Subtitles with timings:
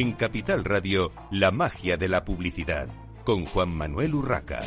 [0.00, 2.86] En Capital Radio, la magia de la publicidad,
[3.24, 4.60] con Juan Manuel Urraca.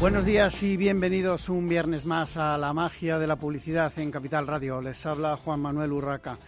[0.00, 4.46] Buenos días y bienvenidos un viernes más a la magia de la publicidad en Capital
[4.46, 4.80] Radio.
[4.80, 6.38] Les habla Juan Manuel Urraca.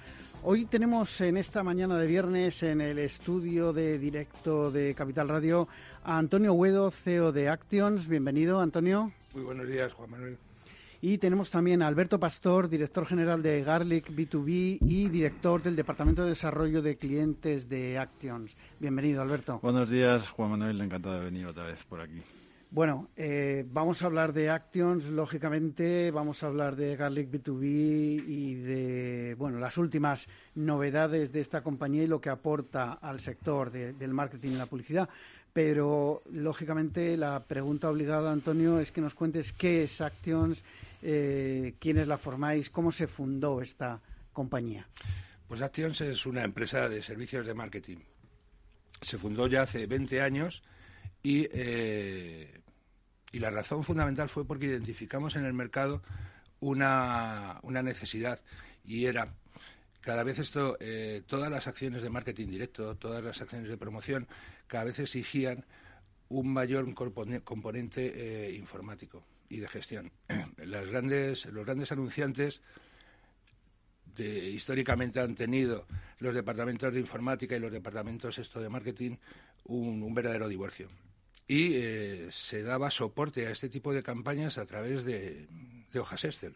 [0.43, 5.69] Hoy tenemos en esta mañana de viernes en el estudio de directo de Capital Radio
[6.05, 8.09] a Antonio Huedo, CEO de Actions.
[8.09, 9.13] Bienvenido, Antonio.
[9.35, 10.39] Muy buenos días, Juan Manuel.
[11.03, 16.23] Y tenemos también a Alberto Pastor, director general de Garlic B2B y director del Departamento
[16.23, 18.55] de Desarrollo de Clientes de Actions.
[18.79, 19.61] Bienvenido, Alberto.
[19.63, 20.81] Buenos días, Juan Manuel.
[20.81, 22.21] Encantado de venir otra vez por aquí.
[22.73, 27.65] Bueno, eh, vamos a hablar de Actions, lógicamente, vamos a hablar de Garlic B2B
[28.29, 33.73] y de bueno las últimas novedades de esta compañía y lo que aporta al sector
[33.73, 35.09] del marketing y la publicidad.
[35.53, 40.63] Pero, lógicamente, la pregunta obligada, Antonio, es que nos cuentes qué es Actions,
[41.03, 44.01] eh, quiénes la formáis, cómo se fundó esta
[44.33, 44.87] compañía.
[45.49, 47.99] Pues Actions es una empresa de servicios de marketing.
[49.03, 50.63] Se fundó ya hace 20 años
[51.23, 52.61] y eh,
[53.33, 56.03] y la razón fundamental fue porque identificamos en el mercado
[56.59, 58.41] una, necesidad
[58.85, 59.35] y era
[60.01, 64.27] cada vez esto, eh, todas las acciones de marketing directo, todas las acciones de promoción,
[64.67, 65.65] cada vez exigían
[66.29, 70.13] un mayor componente eh, informático y de gestión.
[70.59, 72.63] Las grandes, los grandes anunciantes
[74.17, 75.87] históricamente han tenido
[76.19, 79.17] los departamentos de informática y los departamentos esto de marketing
[79.65, 80.91] un verdadero divorcio
[81.51, 85.49] y eh, se daba soporte a este tipo de campañas a través de,
[85.99, 86.55] hojas Excel.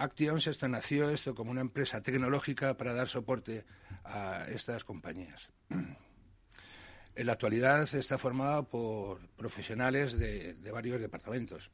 [0.00, 3.64] Actions esto nació esto como una empresa tecnológica para dar soporte
[4.04, 5.48] a estas compañías.
[7.16, 11.68] En la actualidad está formada por profesionales de, varios departamentos,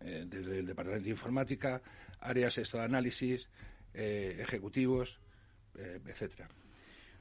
[0.00, 1.82] eh, desde el departamento de informática,
[2.20, 3.48] áreas de análisis,
[3.92, 5.18] eh, ejecutivos,
[5.74, 6.48] etcétera.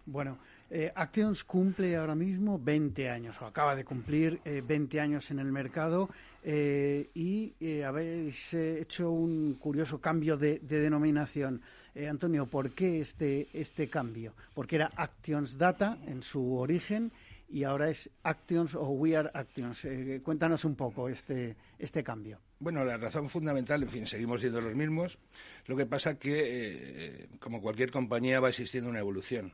[0.05, 0.37] Bueno,
[0.69, 5.39] eh, Actions cumple ahora mismo 20 años, o acaba de cumplir 20 eh, años en
[5.39, 6.09] el mercado,
[6.47, 11.61] eh, y habéis hecho un curioso cambio de, denominación.
[12.09, 14.33] Antonio, ¿por qué este, este cambio?
[14.53, 17.11] Porque era Actions Data en su origen
[17.49, 19.87] y ahora es Actions o We Are Actions.
[20.23, 22.39] cuéntanos un poco este, este cambio.
[22.59, 25.17] Bueno, la razón fundamental, en fin, seguimos siendo los mismos.
[25.67, 29.53] Lo que pasa que, como cualquier compañía, va existiendo una evolución.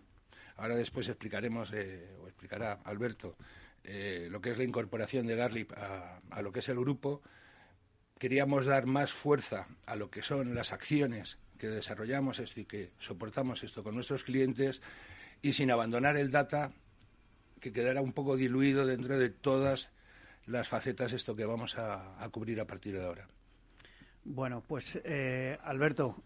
[0.62, 3.36] Ahora después explicaremos, eh, o explicará Alberto,
[3.84, 7.22] eh, lo que es la incorporación de Garlip a, lo que es el grupo.
[8.18, 12.92] Queríamos dar más fuerza a lo que son las acciones que desarrollamos esto y que
[13.00, 14.82] soportamos esto con nuestros clientes
[15.42, 16.72] y sin abandonar el data
[17.60, 19.90] que quedara un poco diluido dentro de todas
[20.46, 23.28] las facetas esto que vamos a, cubrir a partir de ahora.
[24.24, 26.24] Bueno, pues eh, Alberto,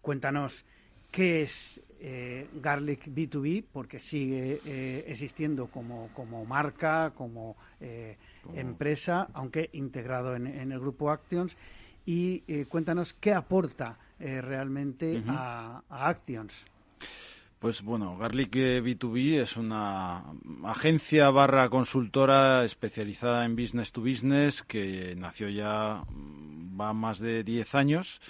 [0.00, 0.64] cuéntanos
[1.12, 8.16] qué es eh, Garlic B2B, porque sigue eh, existiendo como, como marca, como, eh,
[8.54, 11.56] empresa, aunque integrado en, el grupo Actions.
[12.04, 16.66] Y cuéntanos qué aporta realmente a, Actions.
[17.60, 20.24] Pues bueno, Garlic B2B es una
[20.64, 27.44] agencia barra consultora especializada en business to business que nació ya mm, va más de
[27.44, 28.20] 10 años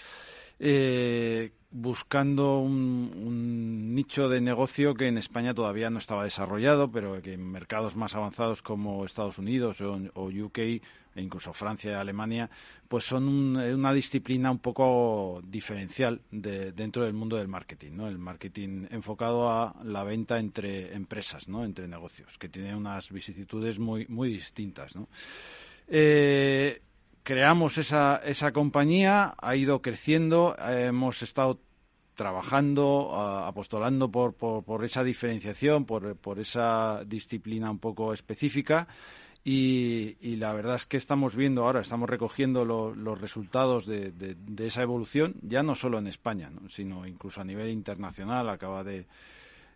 [0.64, 7.32] eh, buscando un, nicho de negocio que en España todavía no estaba desarrollado, pero que
[7.32, 10.80] en mercados más avanzados como Estados Unidos o, UK e
[11.16, 12.48] incluso Francia y Alemania,
[12.86, 18.06] pues son una disciplina un poco diferencial dentro del mundo del marketing, ¿no?
[18.06, 21.64] El marketing enfocado a la venta entre empresas, ¿no?
[21.64, 25.08] Entre negocios, que tiene unas vicisitudes muy, muy distintas, ¿no?
[25.88, 26.80] Eh,
[27.22, 31.60] creamos esa, esa compañía, ha ido creciendo, hemos estado
[32.14, 38.86] trabajando, apostolando por, por, esa diferenciación, por, por, esa disciplina un poco específica.
[39.44, 44.82] Y, la verdad es que estamos viendo ahora, estamos recogiendo los resultados de, de, esa
[44.82, 48.48] evolución, ya no solo en España, sino incluso a nivel internacional.
[48.48, 49.06] Acaba de,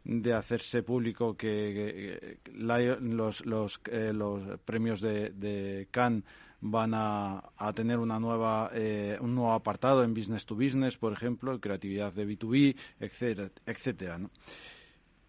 [0.05, 6.23] de hacerse público que, los, los, eh, los premios de, de Cannes
[6.61, 7.43] van a,
[7.75, 12.27] tener una nueva, eh, un nuevo apartado en business to business, por ejemplo, creatividad de
[12.27, 14.21] B2B, etcétera, etcétera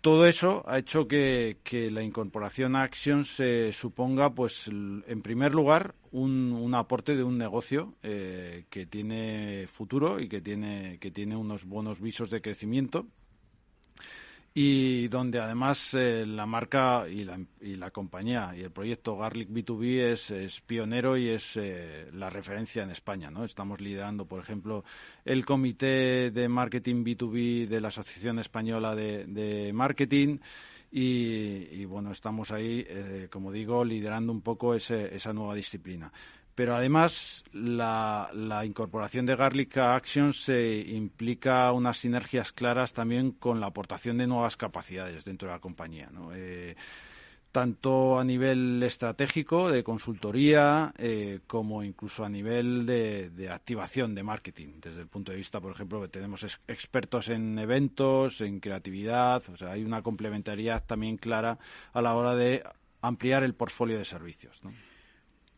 [0.02, 1.58] Todo eso ha hecho que,
[1.92, 7.38] la incorporación a Actions se suponga, pues, en primer lugar, un, un aporte de un
[7.38, 13.08] negocio eh, que tiene futuro y que tiene, que tiene unos buenos visos de crecimiento
[14.60, 19.50] y donde además eh, la marca y la, y la, compañía y el proyecto Garlic
[19.50, 23.30] B2B es, es pionero y es eh, la referencia en España.
[23.30, 23.44] ¿no?
[23.44, 24.84] Estamos liderando, por ejemplo,
[25.24, 30.40] el Comité de Marketing B2B de la Asociación Española de, Marketing.
[30.90, 36.12] Y, bueno, estamos ahí, eh, como digo, liderando un poco esa nueva disciplina
[36.58, 44.18] pero además la, incorporación de Garlic Actions implica unas sinergias claras también con la aportación
[44.18, 46.10] de nuevas capacidades dentro de la compañía.
[46.34, 46.76] Eh,
[47.52, 54.80] tanto a nivel estratégico, de consultoría, eh, como incluso a nivel de, activación de marketing.
[54.82, 59.74] Desde el punto de vista, por ejemplo, tenemos expertos en eventos, en creatividad, o sea,
[59.74, 61.60] hay una complementariedad también clara
[61.94, 62.64] a la hora de
[63.04, 64.60] ampliar el portfolio de servicios.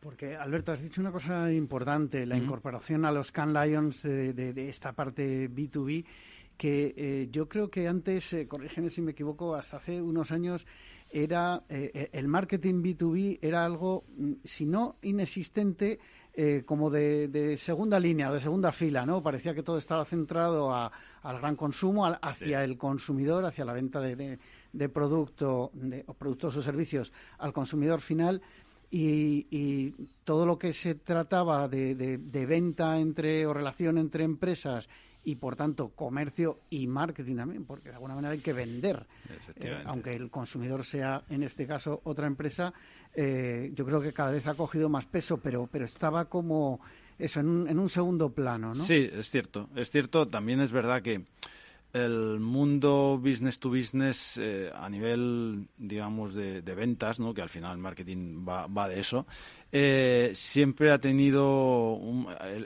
[0.00, 4.94] Porque, Alberto, has dicho una cosa importante, la incorporación a los Can Lions de, esta
[4.94, 6.06] parte B2B,
[6.56, 10.66] que eh, yo creo que antes, eh, corrígeme si me equivoco, hasta hace unos años
[11.10, 15.98] era eh, el marketing B2B era algo, mm, si no inexistente,
[16.64, 19.22] como de, segunda línea, de segunda fila, ¿no?
[19.22, 24.38] Parecía que todo estaba centrado al gran consumo, hacia el consumidor, hacia la venta de,
[24.72, 28.40] de producto, de, productos o servicios al consumidor final
[28.90, 29.94] y,
[30.24, 34.88] todo lo que se trataba de, de, venta entre o relación entre empresas
[35.24, 39.06] y por tanto comercio y marketing también, porque de alguna manera hay que vender,
[39.56, 42.72] eh, aunque el consumidor sea en este caso otra empresa,
[43.14, 46.80] eh, yo creo que cada vez ha cogido más peso, pero pero estaba como
[47.18, 48.82] eso en un, en un segundo plano, ¿no?
[48.82, 50.26] Sí, es cierto, es cierto.
[50.28, 51.24] También es verdad que
[51.92, 57.34] el mundo business to business eh, a nivel, digamos, de, ventas, ¿no?
[57.34, 59.26] que al final el marketing va, va de eso,
[59.72, 62.00] eh, siempre ha tenido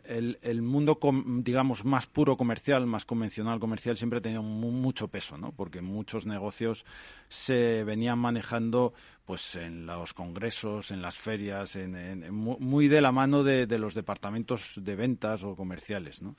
[0.05, 0.99] el, el, mundo,
[1.43, 5.53] digamos, más puro comercial, más convencional comercial, siempre ha tenido mucho peso, ¿no?
[5.53, 6.85] porque muchos negocios
[7.29, 8.93] se venían manejando
[9.25, 13.95] pues en los congresos, en las ferias, en, muy de la mano de, de los
[13.95, 16.37] departamentos de ventas o comerciales, ¿no?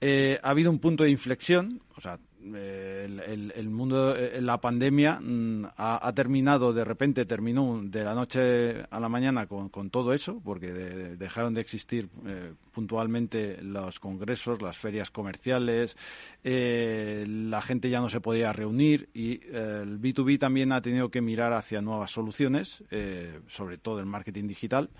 [0.00, 5.18] Eh, ha habido un punto de inflexión, o sea, el, el, mundo, eh, la pandemia
[5.20, 10.12] mm, ha, terminado, de repente terminó de la noche a la mañana con, con todo
[10.12, 15.96] eso, porque dejaron de existir eh, puntualmente los congresos, las ferias comerciales,
[16.44, 21.52] la gente ya no se podía reunir y el B2B también ha tenido que mirar
[21.52, 22.84] hacia nuevas soluciones,
[23.48, 24.90] sobre todo el marketing digital,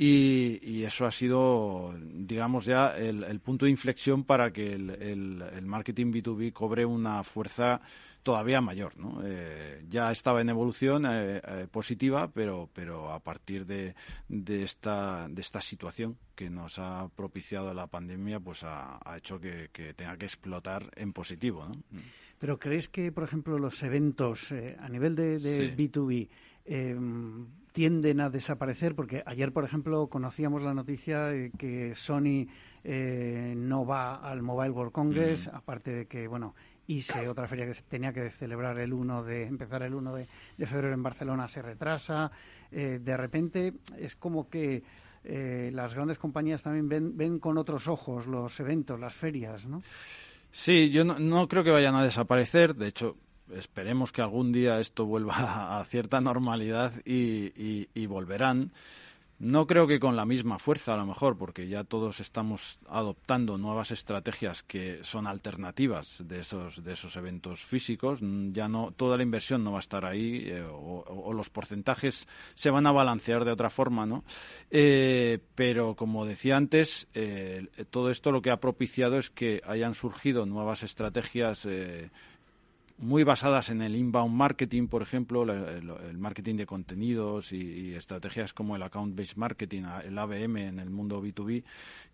[0.00, 6.52] y, eso ha sido, digamos, ya el, punto de inflexión para que el, marketing B2B
[6.52, 7.80] cobre una fuerza
[8.22, 8.96] todavía mayor.
[8.96, 9.20] ¿no?
[9.24, 13.96] Eh, ya estaba en evolución eh, eh, positiva, pero, pero a partir de,
[14.28, 19.68] de, esta, de esta situación que nos ha propiciado la pandemia, pues ha, hecho que,
[19.96, 21.66] tenga que explotar en positivo.
[21.66, 22.00] ¿no?
[22.38, 26.28] Pero ¿crees que, por ejemplo, los eventos a nivel de, B2B
[27.78, 32.48] tienden a desaparecer porque ayer, por ejemplo, conocíamos la noticia de que Sony
[32.82, 35.54] eh, no va al Mobile World Congress, mm.
[35.54, 36.56] aparte de que, bueno,
[36.88, 40.26] ISE, otra feria que se tenía que celebrar el 1 de, empezar el 1 de,
[40.66, 42.32] febrero en Barcelona, se retrasa.
[42.72, 44.82] Eh, de repente es como que
[45.22, 49.84] eh, las grandes compañías también ven, ven con otros ojos los eventos, las ferias, ¿no?
[50.50, 52.74] Sí, yo no, no creo que vayan a desaparecer.
[52.74, 53.16] De hecho,
[53.54, 58.72] esperemos que algún día esto vuelva a cierta normalidad y, volverán.
[59.40, 63.56] No creo que con la misma fuerza, a lo mejor, porque ya todos estamos adoptando
[63.56, 68.18] nuevas estrategias que son alternativas de esos de esos eventos físicos.
[68.20, 72.26] Ya no toda la inversión no va a estar ahí eh, o, los porcentajes
[72.56, 74.24] se van a balancear de otra forma, ¿no?
[74.72, 79.94] Eh, pero como decía antes, eh, todo esto lo que ha propiciado es que hayan
[79.94, 81.64] surgido nuevas estrategias
[82.98, 88.76] muy basadas en el inbound marketing, por ejemplo, el, marketing de contenidos y, estrategias como
[88.76, 91.62] el account-based marketing, el ABM en el mundo B2B,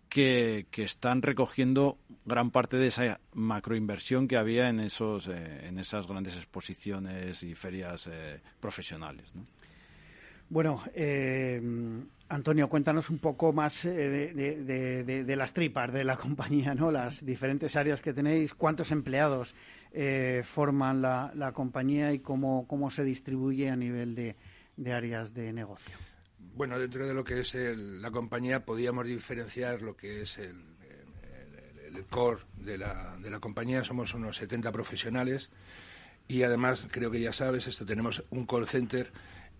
[0.07, 6.07] que, están recogiendo gran parte de esa macroinversión que había en, esos, eh, en esas
[6.07, 9.33] grandes exposiciones y ferias eh, profesionales.
[10.47, 11.59] Bueno, eh,
[12.29, 16.91] Antonio, cuéntanos un poco más de, las tripas de la compañía, ¿no?
[16.91, 19.55] Las diferentes áreas que tenéis, cuántos empleados
[19.97, 24.35] eh, forman la, compañía y cómo, cómo se distribuye a nivel de,
[24.91, 25.95] áreas de negocio.
[26.37, 30.65] Bueno, dentro de lo que es la compañía podíamos diferenciar lo que es el,
[32.09, 33.85] core de la, de la compañía.
[33.85, 35.49] Somos unos 70 profesionales
[36.27, 39.13] y además, creo que ya sabes, esto tenemos un call center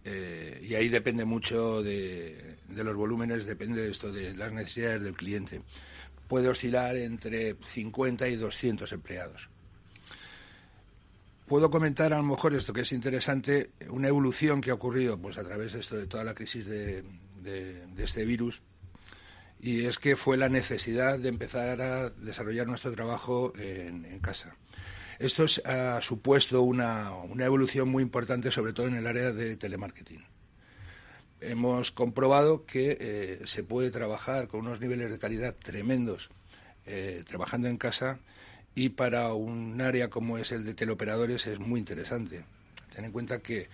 [0.03, 5.01] eh, y ahí depende mucho de, de, los volúmenes, depende de esto, de las necesidades
[5.01, 5.61] del cliente.
[6.27, 9.47] Puede oscilar entre 50 y 200 empleados.
[11.45, 15.37] Puedo comentar a lo mejor esto que es interesante, una evolución que ha ocurrido pues
[15.37, 17.03] a través de esto de toda la crisis de,
[17.97, 18.61] este virus
[19.59, 24.55] y es que fue la necesidad de empezar a desarrollar nuestro trabajo en, casa.
[25.19, 30.23] Esto ha supuesto una, evolución muy importante, sobre todo en el área de telemarketing.
[31.39, 36.29] Hemos comprobado que eh, se puede trabajar con unos niveles de calidad tremendos
[36.85, 38.19] eh, trabajando en casa
[38.75, 42.43] y para un área como es el de teleoperadores es muy interesante.
[42.93, 43.67] Ten en cuenta que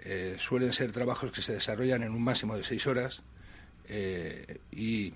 [0.00, 3.22] eh, suelen ser trabajos que se desarrollan en un máximo de seis horas
[3.88, 5.14] eh, y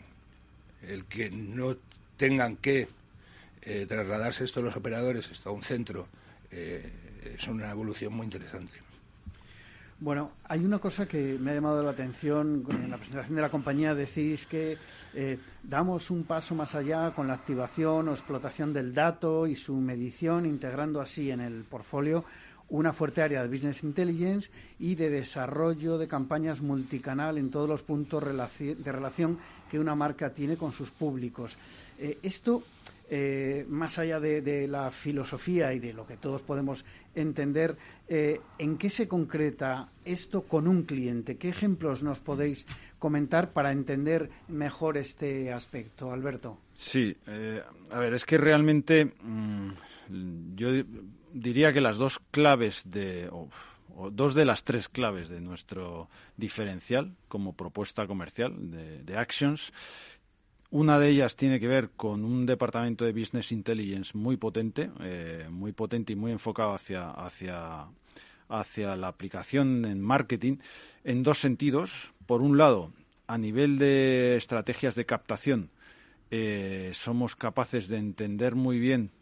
[0.83, 1.77] el que no
[2.17, 2.89] tengan que
[3.63, 6.09] eh, trasladarse esto los operadores esto a un centro
[6.51, 8.84] es una evolución muy interesante.
[10.01, 13.49] Bueno, hay una cosa que me ha llamado la atención en la presentación de la
[13.49, 13.95] compañía.
[13.95, 14.77] Decís que
[15.15, 19.75] eh, damos un paso más allá con la activación o explotación del dato y su
[19.77, 22.25] medición, integrando así en el portfolio
[22.71, 27.83] una fuerte área de business intelligence y de desarrollo de campañas multicanal en todos los
[27.83, 29.39] puntos de relación
[29.71, 31.57] que una marca tiene con sus públicos.
[31.99, 32.63] Eh, esto
[33.17, 37.77] eh, más allá de, la filosofía y de lo que todos podemos entender,
[38.09, 41.37] eh, ¿en qué se concreta esto con un cliente?
[41.37, 42.67] ¿Qué ejemplos nos podéis
[42.99, 46.59] comentar para entender mejor este aspecto, Alberto?
[46.75, 49.71] Sí, eh, a ver, es que realmente mm,
[50.57, 50.71] yo
[51.33, 53.29] diría que las dos claves de...
[53.31, 53.49] o
[54.11, 59.73] dos de las tres claves de nuestro diferencial como propuesta comercial de, de Actions
[60.75, 65.47] una de ellas tiene que ver con un departamento de Business Intelligence muy potente, eh,
[65.49, 67.87] muy potente y muy enfocado hacia, hacia,
[68.49, 70.57] hacia la aplicación en marketing
[71.05, 72.13] en dos sentidos.
[72.27, 72.91] Por un lado,
[73.29, 75.71] a nivel de estrategias de captación,
[76.33, 79.13] eh, somos capaces de entender muy bien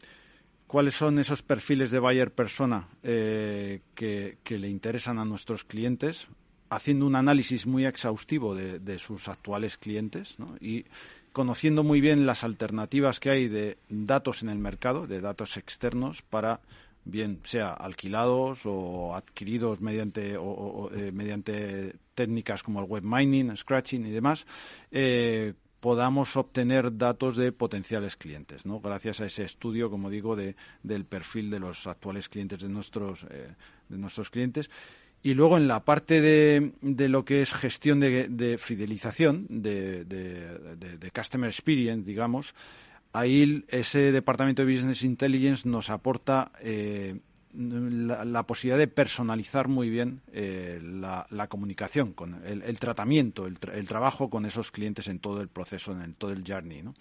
[0.67, 6.29] cuáles son esos perfiles de buyer persona eh, que, le interesan a nuestros clientes,
[6.71, 10.87] haciendo un análisis muy exhaustivo de, sus actuales clientes y
[11.33, 16.23] conociendo muy bien las alternativas que hay de datos en el mercado, de datos externos
[16.23, 16.61] para
[17.05, 24.07] bien sea alquilados o adquiridos mediante o, eh, mediante técnicas como el web mining, scratching
[24.07, 24.47] y demás,
[24.91, 28.81] eh, podamos obtener datos de potenciales clientes, ¿no?
[28.81, 33.25] Gracias a ese estudio, como digo, de, del perfil de los actuales clientes de nuestros
[33.31, 33.55] eh,
[33.89, 34.71] de nuestros clientes
[35.23, 41.11] y luego en la parte de, de lo que es gestión de, fidelización, de, de,
[41.15, 42.55] Customer Experience, digamos,
[43.13, 47.21] ahí ese departamento de Business Intelligence nos aporta eh,
[47.55, 54.31] la, posibilidad de personalizar muy bien eh, la, comunicación, con el, tratamiento, el, el, trabajo
[54.31, 56.83] con esos clientes en todo el proceso, en todo el journey.
[56.83, 56.95] ¿no?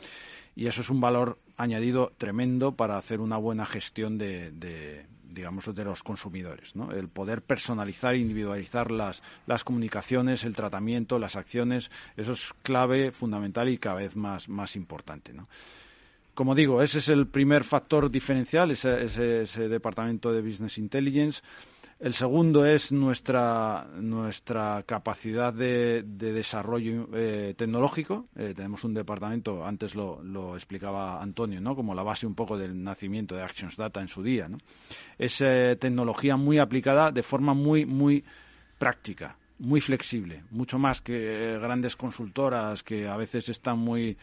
[0.55, 5.83] Y eso es un valor añadido tremendo para hacer una buena gestión de, digamos, de
[5.83, 6.75] los consumidores.
[6.75, 6.91] ¿no?
[6.91, 13.69] El poder personalizar, individualizar las, las comunicaciones, el tratamiento, las acciones, eso es clave, fundamental
[13.69, 15.33] y cada vez más, más importante.
[16.33, 21.41] Como digo, ese es el primer factor diferencial, ese, ese departamento de Business Intelligence.
[22.01, 28.27] El segundo es nuestra, nuestra capacidad de, desarrollo eh, tecnológico.
[28.36, 31.75] Eh, tenemos un departamento, antes lo, explicaba Antonio, ¿no?
[31.75, 34.50] como la base un poco del nacimiento de Actions Data en su día.
[34.50, 34.58] ¿no?
[35.20, 38.24] Es eh, tecnología muy aplicada de forma muy, muy
[38.79, 44.17] práctica, muy flexible, mucho más que grandes consultoras que a veces están muy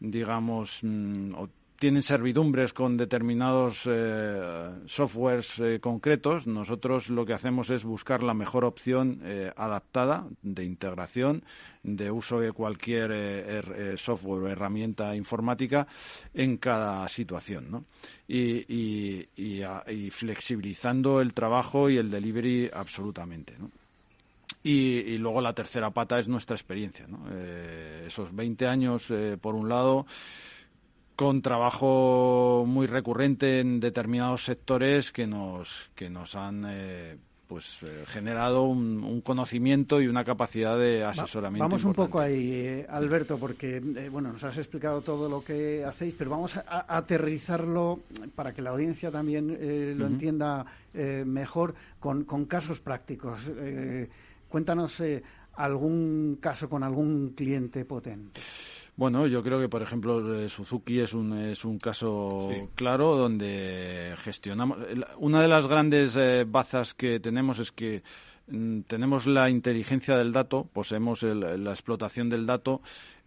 [0.00, 1.34] digamos, mm,
[1.82, 8.34] tienen servidumbres con determinados eh, softwares eh, concretos, nosotros lo que hacemos es buscar la
[8.34, 11.42] mejor opción eh, adaptada de integración,
[11.82, 15.88] de uso de cualquier er, software o herramienta informática
[16.32, 17.68] en cada situación.
[17.68, 17.84] ¿no?
[18.28, 23.54] Y, y, flexibilizando el trabajo y el delivery absolutamente.
[24.62, 27.08] Y, luego la tercera pata es nuestra experiencia.
[27.08, 27.28] ¿no?
[28.06, 30.06] esos 20 años, por un lado,
[31.16, 37.16] con trabajo muy recurrente en determinados sectores que nos que nos han eh,
[37.46, 41.64] pues eh, generado un, conocimiento y una capacidad de asesoramiento.
[41.64, 43.78] vamos un poco ahí, eh, Alberto, porque
[44.10, 48.00] bueno nos has explicado todo lo que hacéis, pero vamos a, aterrizarlo
[48.34, 49.48] para que la audiencia también
[49.98, 50.64] lo entienda
[50.94, 53.50] mejor con, con, casos prácticos.
[54.48, 55.02] cuéntanos
[55.54, 58.40] algún caso con algún cliente potente.
[58.94, 64.78] Bueno, yo creo que, por ejemplo, Suzuki es un, es un caso claro donde gestionamos.
[65.16, 68.02] Una de las grandes eh, bazas que tenemos es que
[68.48, 72.82] mm, tenemos la inteligencia del dato, poseemos la explotación del dato.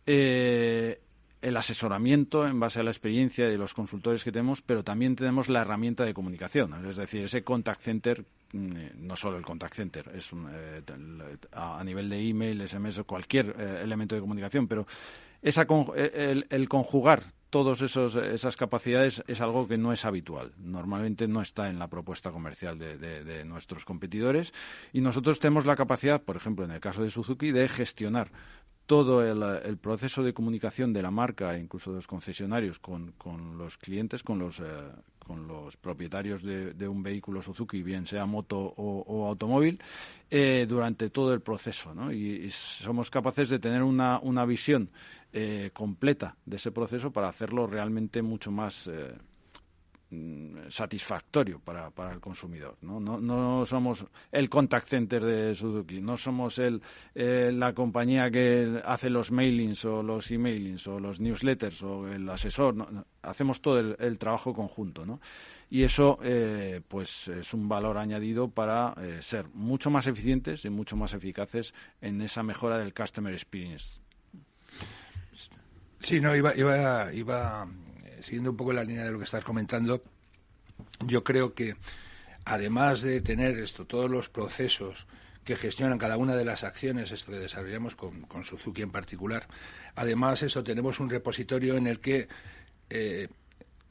[0.05, 0.99] Eh,
[1.41, 5.49] el asesoramiento en base a la experiencia de los consultores que tenemos, pero también tenemos
[5.49, 10.11] la herramienta de comunicación, es decir, ese contact center, mm, no solo el contact center,
[10.15, 10.29] es
[11.53, 14.87] a nivel de email, SMS, cualquier elemento de comunicación, pero
[15.45, 17.23] esa, el conjugar
[17.55, 20.51] todas esas capacidades es algo que no es habitual.
[20.57, 24.53] Normalmente no está en la propuesta comercial de, nuestros competidores
[24.91, 28.29] y nosotros tenemos la capacidad, por ejemplo, en el caso de Suzuki, de gestionar
[28.85, 33.13] todo el, proceso de comunicación de la marca, incluso de los concesionarios, con,
[33.57, 34.63] los clientes, con los, eh,
[35.19, 39.79] con los propietarios de, un vehículo Suzuki, bien sea moto o, automóvil,
[40.29, 41.95] eh, durante todo el proceso.
[41.95, 42.11] ¿no?
[42.11, 44.89] Y, somos capaces de tener una, una visión
[45.33, 49.34] eh, completa de ese proceso para hacerlo realmente mucho más Mm,
[50.69, 52.77] satisfactorio para, para el consumidor.
[52.81, 52.99] ¿no?
[52.99, 56.81] No, no somos el contact center de Suzuki, no somos el,
[57.13, 62.29] eh, la compañía que hace los mailings o los emailings o los newsletters o el
[62.29, 63.05] asesor.
[63.21, 65.05] hacemos todo el, trabajo conjunto.
[65.05, 65.19] ¿no?
[65.69, 70.69] Y eso eh, pues es un valor añadido para eh, ser mucho más eficientes y
[70.69, 73.99] mucho más eficaces en esa mejora del customer experience.
[75.99, 77.67] Sí, no, iba, iba, iba
[78.25, 80.03] siguiendo un poco la línea de lo que estás comentando,
[81.05, 81.75] yo creo que
[82.43, 85.05] además de tener esto, todos los procesos
[85.43, 89.47] que gestionan cada una de las acciones, esto que desarrollamos con, Suzuki en particular,
[89.93, 92.27] además eso tenemos un repositorio en el que
[92.89, 93.27] eh,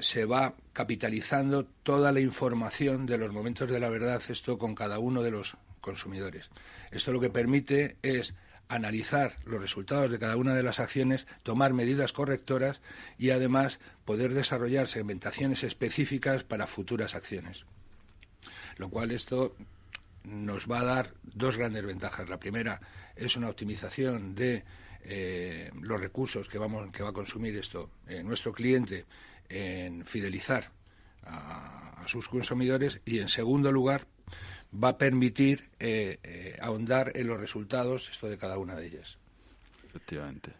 [0.01, 4.99] se va capitalizando toda la información de los momentos de la verdad, esto con cada
[4.99, 6.51] uno de los consumidores.
[6.91, 8.35] Esto lo que permite es
[8.75, 12.81] analizar los resultados de cada una de las acciones, tomar medidas correctoras
[13.19, 17.65] y además poder desarrollar segmentaciones específicas para futuras acciones.
[18.77, 19.55] Lo cual esto
[20.25, 22.29] nos va a dar dos grandes ventajas.
[22.29, 22.81] La primera
[23.15, 24.65] es una optimización de
[25.05, 29.05] eh, los recursos que, vamos, que va a consumir esto eh, nuestro cliente
[29.49, 30.71] en fidelizar
[31.25, 34.07] a, a sus consumidores y, en segundo lugar,
[34.83, 39.19] va a permitir eh, eh, ahondar en los resultados esto de cada una de ellas.
[39.87, 40.53] Efectivamente.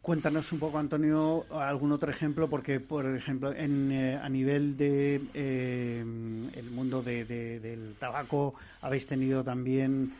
[0.00, 5.16] Cuéntanos un poco, Antonio, algún otro ejemplo, porque, por ejemplo, en, eh, a nivel de
[5.34, 10.14] el mundo del tabaco habéis tenido también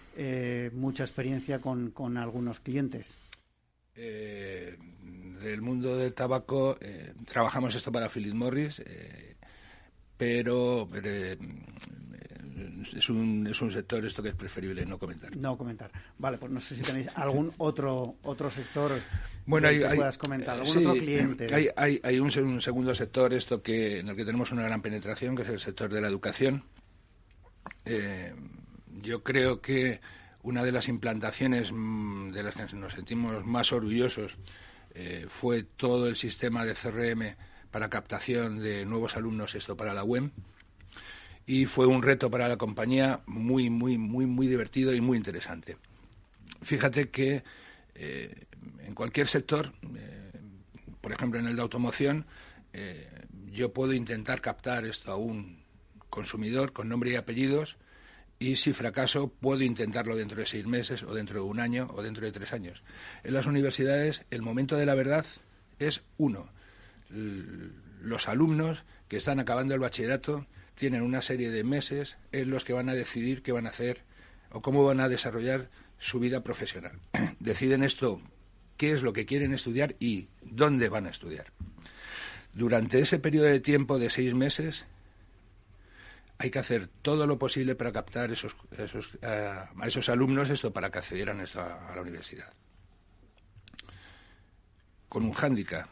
[0.75, 3.17] mucha experiencia con, con algunos clientes.
[3.95, 6.77] del mundo del tabaco
[7.25, 8.83] trabajamos esto para Philip Morris,
[10.19, 10.87] pero
[12.97, 15.37] es un, es un sector esto que es preferible no comentar.
[15.37, 15.91] No comentar.
[16.19, 18.93] Vale, pues no sé si tenéis algún otro otro sector
[19.47, 21.55] bueno, que puedas comentar, algún otro cliente.
[21.55, 25.35] Hay, hay, hay un, segundo sector esto que en el que tenemos una gran penetración,
[25.35, 26.65] que es el sector de la educación.
[27.85, 28.35] Eh,
[29.01, 30.01] yo creo que
[30.43, 34.37] una de las implantaciones mm, de las que nos sentimos más orgullosos
[34.95, 37.37] eh, fue todo el sistema de CRM
[37.71, 40.31] para captación de nuevos alumnos, esto para la web
[41.49, 45.79] y fue un reto para la compañía muy, muy, muy, muy divertido y muy interesante.
[46.61, 47.43] Fíjate que
[47.95, 48.45] eh,
[48.85, 50.31] en cualquier sector, eh,
[51.01, 52.27] por ejemplo en el de automoción,
[52.75, 53.09] eh,
[53.51, 55.65] yo puedo intentar captar esto a un
[56.11, 57.79] consumidor con nombre y apellidos
[58.39, 62.03] y si fracaso puedo intentarlo dentro de seis meses o dentro de un año o
[62.03, 62.83] dentro de tres años.
[63.25, 65.25] En las universidades el momento de la verdad
[65.79, 66.51] es uno.
[67.09, 70.47] los alumnos que están acabando el bachillerato
[70.79, 74.03] tienen una serie de meses en los que van a decidir qué van a hacer
[74.51, 77.01] o cómo van a desarrollar su vida profesional.
[77.41, 78.23] Deciden esto,
[78.77, 81.53] qué es lo que quieren estudiar y dónde van a estudiar.
[82.55, 84.87] Durante ese periodo de tiempo de seis meses
[86.39, 90.73] hay que hacer todo lo posible para captar esos, esos, eh, a esos alumnos esto
[90.73, 92.53] para que accedieran a, a la universidad.
[95.09, 95.89] Con un hándicap.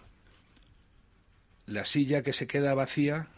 [1.67, 3.29] La silla que se queda vacía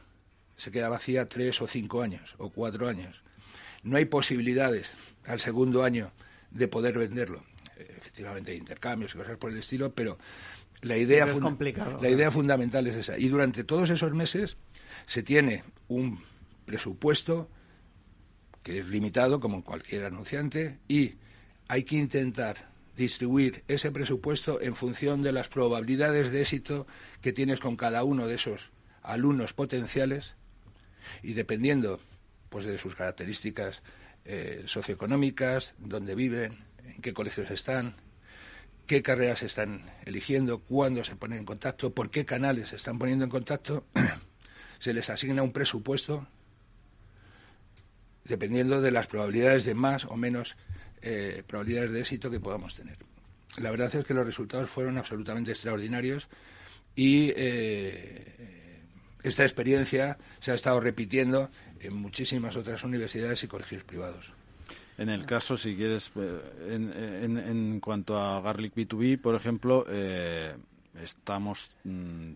[0.59, 3.23] se queda vacía tres o cinco años o cuatro años.
[3.83, 4.91] No hay posibilidades
[5.25, 6.13] al segundo año
[6.51, 7.43] de poder venderlo.
[7.77, 10.19] Efectivamente hay intercambios y cosas por el estilo, pero
[10.83, 11.27] la idea,
[12.01, 13.19] la idea fundamental es esa.
[13.19, 14.57] Y durante todos esos meses
[15.07, 16.21] se tiene un
[16.67, 17.49] presupuesto
[18.65, 21.15] que es limitado, como cualquier anunciante, y
[21.69, 26.87] hay que intentar distribuir ese presupuesto en función de las probabilidades de éxito
[27.23, 28.71] que tienes con cada uno de esos
[29.03, 30.35] alumnos potenciales
[31.23, 32.01] y dependiendo
[32.49, 33.83] pues de sus características
[34.25, 37.95] eh, socioeconómicas, dónde viven, en qué colegios están,
[38.87, 43.25] qué carreras están eligiendo, cuándo se ponen en contacto, por qué canales se están poniendo
[43.25, 43.85] en contacto,
[44.79, 46.27] se les asigna un presupuesto
[48.25, 50.57] dependiendo de las probabilidades de más o menos
[51.01, 52.99] eh, probabilidades de éxito que podamos tener.
[53.57, 56.29] La verdad es que los resultados fueron absolutamente extraordinarios
[56.95, 57.33] y
[59.23, 61.51] esta experiencia se ha estado repitiendo
[61.81, 64.27] en muchísimas otras universidades y colegios privados.
[64.97, 66.11] En el caso, si quieres,
[66.69, 69.87] en, en, cuanto a Garlic B2B, por ejemplo,
[71.01, 72.33] estamos mm,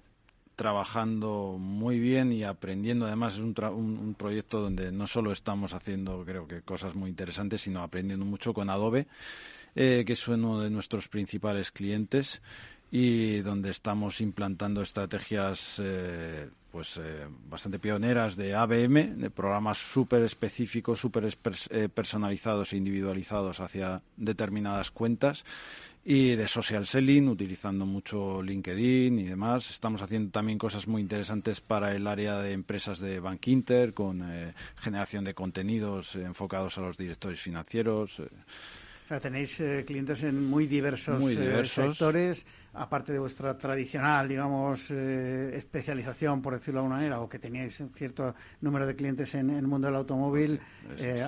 [0.57, 3.07] trabajando muy bien y aprendiendo.
[3.07, 7.63] Además, es un, un, proyecto donde no solo estamos haciendo, creo que, cosas muy interesantes,
[7.63, 9.07] sino aprendiendo mucho con Adobe,
[9.75, 12.43] eh, que es uno de nuestros principales clientes
[12.93, 20.23] y donde estamos implantando estrategias eh, pues eh, bastante pioneras de ABM, de programas súper
[20.23, 21.37] específicos, súper
[21.93, 25.45] personalizados e individualizados hacia determinadas cuentas
[26.05, 29.71] y de social selling, utilizando mucho LinkedIn y demás.
[29.71, 34.23] Estamos haciendo también cosas muy interesantes para el área de empresas de Bank Inter, con
[34.23, 38.21] eh, generación de contenidos enfocados a los directores financieros.
[38.21, 39.21] Eh.
[39.21, 41.23] tenéis eh, clientes en muy diversos,
[41.69, 47.79] sectores, aparte de vuestra tradicional, digamos, especialización, por decirlo de alguna manera, o que teníais
[47.81, 50.61] un cierto número de clientes en, el mundo del automóvil,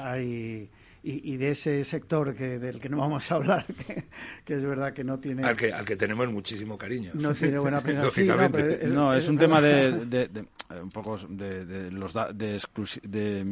[0.02, 0.70] hay
[1.06, 3.66] y, de ese sector que del que no vamos a hablar,
[4.44, 5.44] que, es verdad que no tiene...
[5.44, 7.10] Al que, al que tenemos muchísimo cariño.
[7.12, 8.08] No tiene buena prensa.
[8.86, 10.46] no, es, un tema de, de,
[10.82, 12.58] un poco de, los de,
[13.02, 13.46] de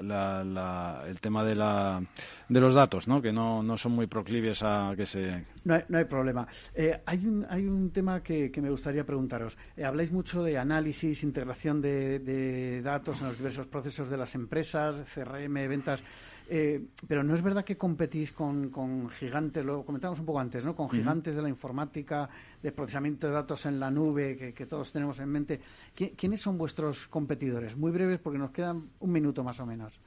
[0.00, 2.00] la, el tema de la
[2.48, 3.20] de los datos, ¿no?
[3.20, 5.44] Que no, no son muy proclives a que se...
[5.64, 6.46] No hay, no hay problema.
[6.74, 9.58] Eh, hay, un, hay un tema que, que me gustaría preguntaros.
[9.76, 14.36] Eh, habláis mucho de análisis, integración de, de datos en los diversos procesos de las
[14.36, 16.04] empresas, CRM, ventas...
[16.48, 20.64] Eh, pero no es verdad que competís con, con, gigantes, lo comentamos un poco antes,
[20.64, 20.76] ¿no?
[20.76, 22.28] Con gigantes de la informática,
[22.62, 25.60] de procesamiento de datos en la nube, que, todos tenemos en mente.
[25.94, 27.76] ¿Quiénes son vuestros competidores?
[27.76, 29.98] Muy breves, porque nos quedan un minuto más o menos.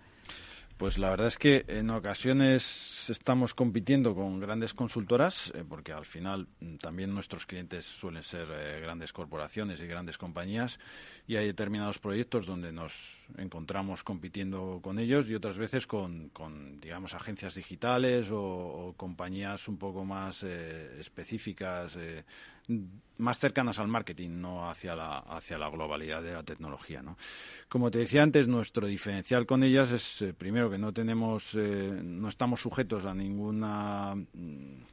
[0.78, 6.06] Pues la verdad es que en ocasiones estamos compitiendo con grandes consultoras, eh, porque al
[6.06, 10.80] final mm, también nuestros clientes suelen ser eh, grandes corporaciones y grandes compañías,
[11.28, 16.32] y hay determinados proyectos donde nos encontramos compitiendo con ellos y otras veces con,
[16.80, 21.98] digamos, agencias digitales o, compañías un poco más eh, específicas
[23.18, 27.02] más cercanas al marketing, no hacia la, hacia la globalidad de la tecnología.
[27.02, 27.18] ¿no?
[27.70, 32.62] Como te decía antes, nuestro diferencial con ellas es, primero, que no tenemos, no estamos
[32.62, 34.84] sujetos a ninguna mm,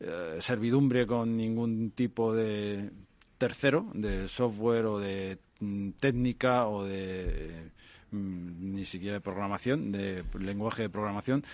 [0.00, 2.90] eh, servidumbre con ningún tipo de
[3.38, 7.70] tercero, de software o de mm, técnica o de
[8.10, 11.44] mm, ni siquiera de programación, de lenguaje de programación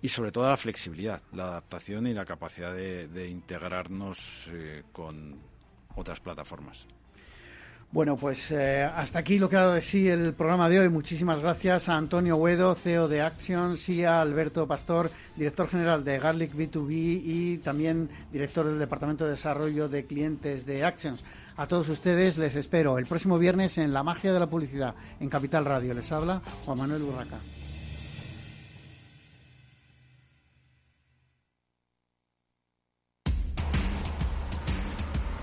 [0.00, 5.36] y sobre todo la flexibilidad, la adaptación y la capacidad de, integrarnos eh, con
[5.96, 6.86] otras plataformas.
[7.90, 10.90] Bueno, pues eh, hasta aquí lo que ha dado de sí el programa de hoy.
[10.90, 16.18] Muchísimas gracias a Antonio Huedo, CEO de Actions, y a Alberto Pastor, director general de
[16.18, 21.24] Garlic B2B y también director del Departamento de Desarrollo de Clientes de Actions.
[21.56, 25.30] A todos ustedes les espero el próximo viernes en La Magia de la Publicidad, en
[25.30, 25.94] Capital Radio.
[25.94, 27.38] Les habla Juan Manuel Burraca.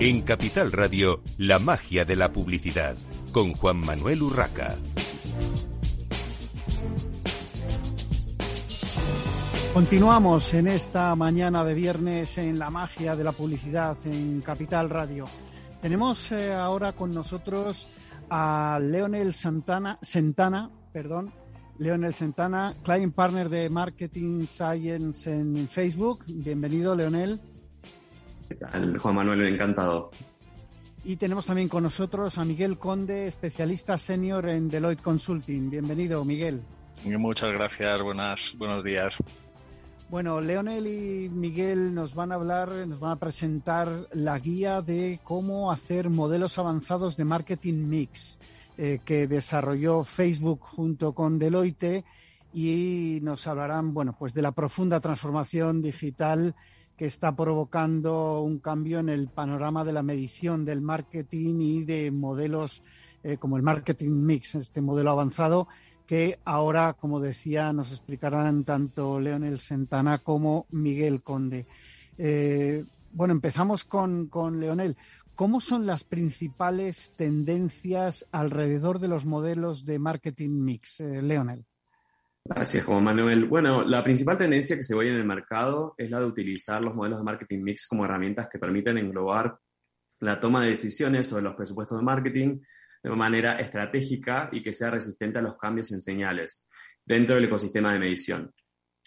[0.00, 2.96] En Capital Radio, la magia de la publicidad,
[3.30, 4.76] con Juan Manuel Urraca.
[9.72, 15.26] Continuamos en esta mañana de viernes en la magia de la publicidad en Capital Radio.
[15.80, 17.86] Tenemos eh, ahora con nosotros
[18.28, 21.32] a Leonel Santana, Santana, perdón,
[21.78, 26.24] Leonel Santana, Client Partner de Marketing Science en Facebook.
[26.26, 27.40] Bienvenido, Leonel.
[28.48, 29.46] ¿Qué tal, Juan Manuel?
[29.46, 30.10] Encantado.
[31.04, 35.70] Y tenemos también con nosotros a Miguel Conde, especialista senior en Deloitte Consulting.
[35.70, 36.62] Bienvenido, Miguel.
[37.04, 39.16] Muchas gracias, buenas, buenos días.
[40.08, 45.20] Bueno, Leonel y Miguel nos van a hablar, nos van a presentar la guía de
[45.22, 48.38] cómo hacer modelos avanzados de marketing mix
[48.78, 52.04] eh, que desarrolló Facebook junto con Deloitte
[52.52, 56.54] y nos hablarán, bueno, pues de la profunda transformación digital
[56.96, 62.10] que está provocando un cambio en el panorama de la medición del marketing y de
[62.10, 62.82] modelos
[63.22, 65.68] eh, como el marketing mix, este modelo avanzado
[66.06, 71.66] que ahora, como decía, nos explicarán tanto Leonel Sentana como Miguel Conde.
[72.18, 74.96] Eh, bueno, empezamos con, con Leonel.
[75.34, 81.64] ¿Cómo son las principales tendencias alrededor de los modelos de marketing mix, eh, Leonel?
[82.46, 83.46] Gracias, Juan Manuel.
[83.46, 86.94] Bueno, la principal tendencia que se ve en el mercado es la de utilizar los
[86.94, 89.58] modelos de marketing mix como herramientas que permiten englobar
[90.20, 92.60] la toma de decisiones sobre los presupuestos de marketing
[93.02, 96.68] de manera estratégica y que sea resistente a los cambios en señales
[97.02, 98.52] dentro del ecosistema de medición.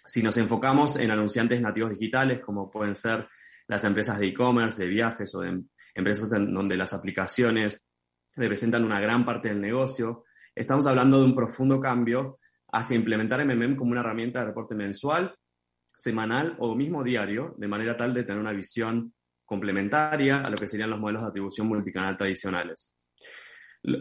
[0.04, 3.28] Si nos enfocamos en anunciantes nativos digitales, como pueden ser
[3.68, 5.62] las empresas de e-commerce, de viajes o de
[5.94, 7.88] empresas donde las aplicaciones
[8.36, 10.24] representan una gran parte del negocio,
[10.56, 12.40] estamos hablando de un profundo cambio
[12.72, 15.34] hacia implementar MMM como una herramienta de reporte mensual,
[15.96, 19.14] semanal o mismo diario, de manera tal de tener una visión
[19.46, 22.94] complementaria a lo que serían los modelos de atribución multicanal tradicionales.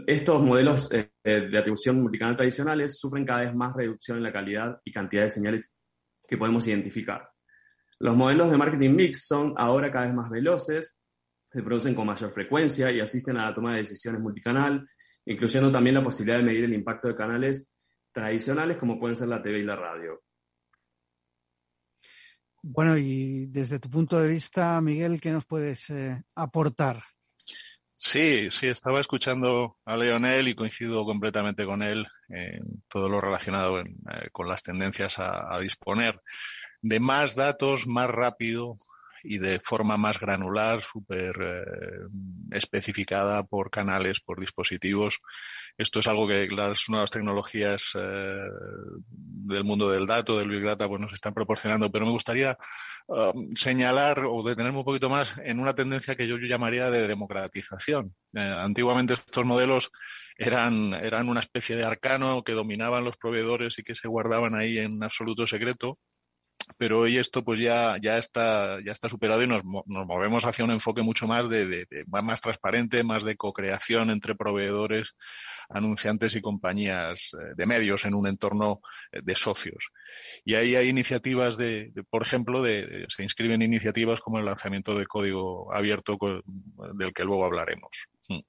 [0.06, 4.80] Estos modelos eh, de atribución multicanal tradicionales sufren cada vez más reducción en la calidad
[4.84, 5.72] y cantidad de señales
[6.26, 7.30] que podemos identificar.
[8.00, 10.98] Los modelos de marketing mix son ahora cada vez más veloces,
[11.50, 14.86] se producen con mayor frecuencia y asisten a la toma de decisiones multicanal,
[15.24, 17.72] incluyendo también la posibilidad de medir el impacto de canales
[18.16, 20.22] tradicionales como pueden ser la TV y la radio.
[22.62, 27.02] Bueno, y desde tu punto de vista, Miguel, ¿qué nos puedes eh, aportar?
[27.94, 33.80] Sí, sí, estaba escuchando a Leonel y coincido completamente con él en todo lo relacionado
[33.80, 33.84] eh,
[34.32, 36.18] con las tendencias a, disponer
[36.80, 38.78] de más datos más rápido
[39.26, 42.08] y de forma más granular, súper eh,
[42.52, 45.20] especificada por canales, por dispositivos.
[45.78, 48.48] Esto es algo que las nuevas tecnologías eh,
[49.08, 51.90] del mundo del dato, del Big Data, pues nos están proporcionando.
[51.90, 52.56] Pero me gustaría
[53.08, 58.14] um, señalar o detenerme un poquito más en una tendencia que yo, llamaría de democratización.
[58.34, 59.90] Eh, antiguamente estos modelos
[60.38, 64.78] eran, eran una especie de arcano que dominaban los proveedores y que se guardaban ahí
[64.78, 65.98] en absoluto secreto
[66.78, 70.64] pero hoy esto pues ya, ya, está, ya está superado y nos, nos movemos hacia
[70.64, 75.14] un enfoque mucho más de, más transparente, más de co-creación entre proveedores,
[75.68, 78.80] anunciantes y compañías eh, de medios en un entorno
[79.12, 79.90] eh, de socios.
[80.44, 85.06] Y ahí hay iniciativas de, por ejemplo, de, se inscriben iniciativas como el lanzamiento de
[85.06, 86.18] código abierto
[86.94, 87.90] del que luego hablaremos.
[88.28, 88.40] Mm.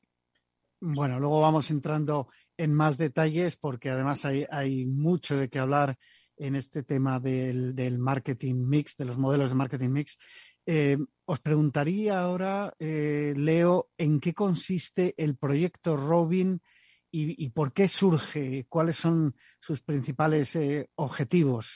[0.80, 5.98] Bueno, luego vamos entrando en más detalles porque además hay, hay mucho de qué hablar
[6.38, 10.18] en este tema del, marketing mix, de los modelos de marketing mix.
[10.66, 16.62] Eh, os preguntaría ahora, eh, Leo, en qué consiste el proyecto Robin
[17.10, 21.76] y, por qué surge, cuáles son sus principales eh, objetivos.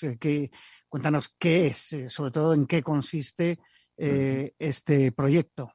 [0.87, 3.57] cuéntanos qué es, sobre todo en qué consiste
[3.97, 5.73] este proyecto.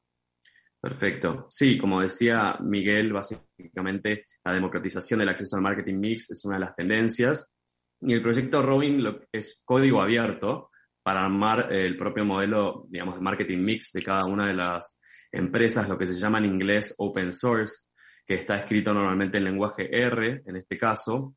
[0.81, 1.47] Perfecto.
[1.51, 6.61] Sí, como decía Miguel, básicamente la democratización del acceso al marketing mix es una de
[6.61, 7.56] las tendencias
[8.01, 10.71] y el proyecto Robin es código abierto
[11.03, 15.89] para armar el propio modelo, digamos, de marketing mix de cada una de las empresas,
[15.89, 17.91] lo que se llama en inglés open source,
[18.27, 21.37] que está escrito normalmente en lenguaje R, en este caso,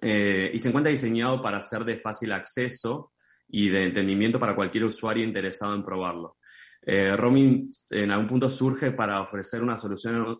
[0.00, 3.12] eh, y se encuentra diseñado para ser de fácil acceso
[3.48, 6.38] y de entendimiento para cualquier usuario interesado en probarlo.
[6.80, 10.38] Eh, Robin en algún punto surge para ofrecer una solución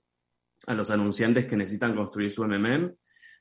[0.66, 2.92] a los anunciantes que necesitan construir su MMM,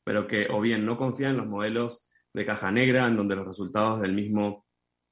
[0.03, 3.47] pero que o bien no confían en los modelos de caja negra, en donde los
[3.47, 4.65] resultados del mismo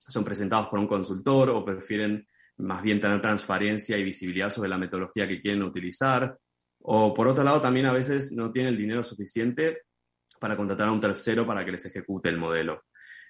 [0.08, 2.28] son presentados por un consultor o prefieren
[2.58, 6.38] más bien tener transparencia y visibilidad sobre la metodología que quieren utilizar.
[6.82, 9.84] O por otro lado, también a veces no tienen el dinero suficiente
[10.40, 12.84] para contratar a un tercero para que les ejecute el modelo.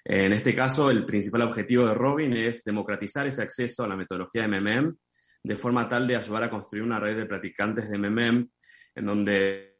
[0.04, 4.42] En este caso, el principal objetivo de Robin es democratizar ese acceso a la metodología
[4.42, 4.96] de MMM
[5.42, 8.48] de forma tal de ayudar a construir una red de practicantes de MMM
[8.94, 9.70] en donde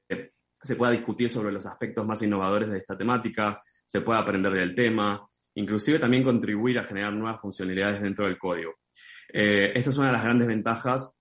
[0.62, 4.72] se pueda discutir sobre los aspectos más innovadores de esta temática, se pueda aprender del
[4.72, 8.74] tema, inclusive también contribuir a generar nuevas funcionalidades dentro del código.
[9.33, 11.16] Eh, esta es una de las grandes ventajas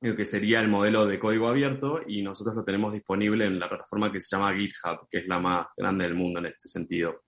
[0.00, 3.68] lo que sería el modelo de código abierto y nosotros lo tenemos disponible en la
[3.68, 7.24] plataforma que se llama GitHub, que es la más grande del mundo en este sentido.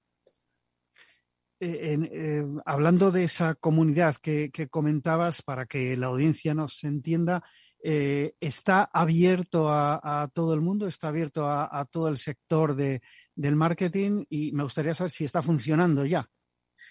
[1.61, 7.43] Eh, eh, hablando de esa comunidad que, comentabas, para que la audiencia nos entienda,
[7.81, 10.87] ¿está abierto a, todo el mundo?
[10.87, 14.25] ¿Está abierto a, todo el sector del marketing?
[14.29, 16.29] Y me gustaría saber si está funcionando ya.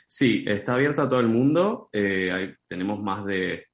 [0.07, 1.89] Sí, está abierto a todo el mundo.
[1.91, 3.67] Eh, tenemos más de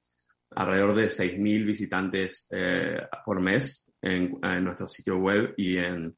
[0.54, 6.14] alrededor de 6.000 visitantes eh, por mes en, nuestro sitio web y en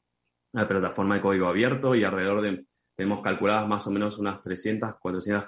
[0.52, 2.64] la plataforma de código abierto y alrededor de,
[2.96, 5.44] tenemos calculadas más o menos unas 300, 400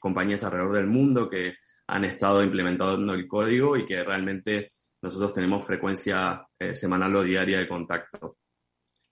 [0.00, 1.54] compañías alrededor del mundo que
[1.86, 7.58] han estado implementando el código y que realmente nosotros tenemos frecuencia eh, semanal o diaria
[7.58, 8.36] de contacto.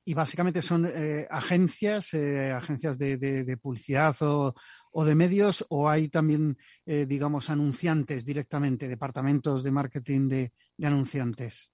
[0.04, 0.88] Y básicamente son
[1.28, 4.54] agencias, agencias de publicidad o,
[4.98, 11.70] o de medios o hay también, eh, digamos, anunciantes directamente, departamentos de marketing de, anunciantes?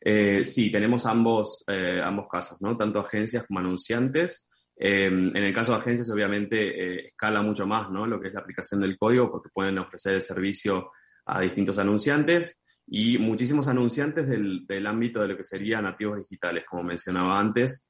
[0.00, 2.74] Eh, sí, tenemos ambos, eh, ambos casos, ¿no?
[2.74, 4.48] Tanto agencias como anunciantes.
[4.80, 8.06] en el caso de agencias, obviamente, escala mucho más, ¿no?
[8.06, 10.92] Lo que es la aplicación del código, porque pueden ofrecer el servicio
[11.26, 16.64] a distintos anunciantes y muchísimos anunciantes del, del ámbito de lo que serían nativos digitales,
[16.68, 17.88] como mencionaba antes,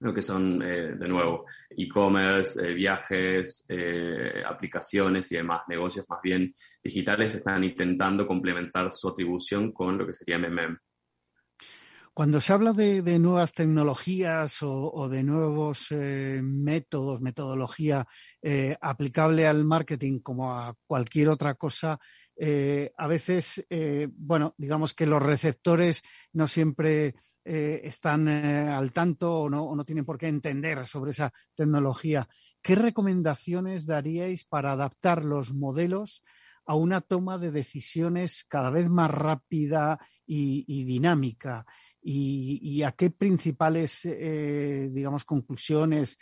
[0.00, 6.20] lo que son, eh, de nuevo, e-commerce, eh, viajes, eh, aplicaciones y demás, negocios más
[6.22, 10.78] bien digitales están intentando complementar su atribución con lo que sería MMM.
[12.12, 18.06] Cuando se habla de, nuevas tecnologías o, de nuevos métodos, metodología
[18.80, 21.98] aplicable al marketing como a cualquier otra cosa,
[22.38, 23.66] a veces,
[24.12, 27.14] bueno, digamos que los receptores no siempre
[27.48, 32.28] eh, están eh, al tanto o no, tienen por qué entender sobre esa tecnología.
[32.60, 36.24] ¿Qué recomendaciones daríais para adaptar los modelos
[36.64, 41.64] a una toma de decisiones cada vez más rápida y, dinámica?
[42.08, 46.16] Y, a qué principales, eh, digamos, conclusiones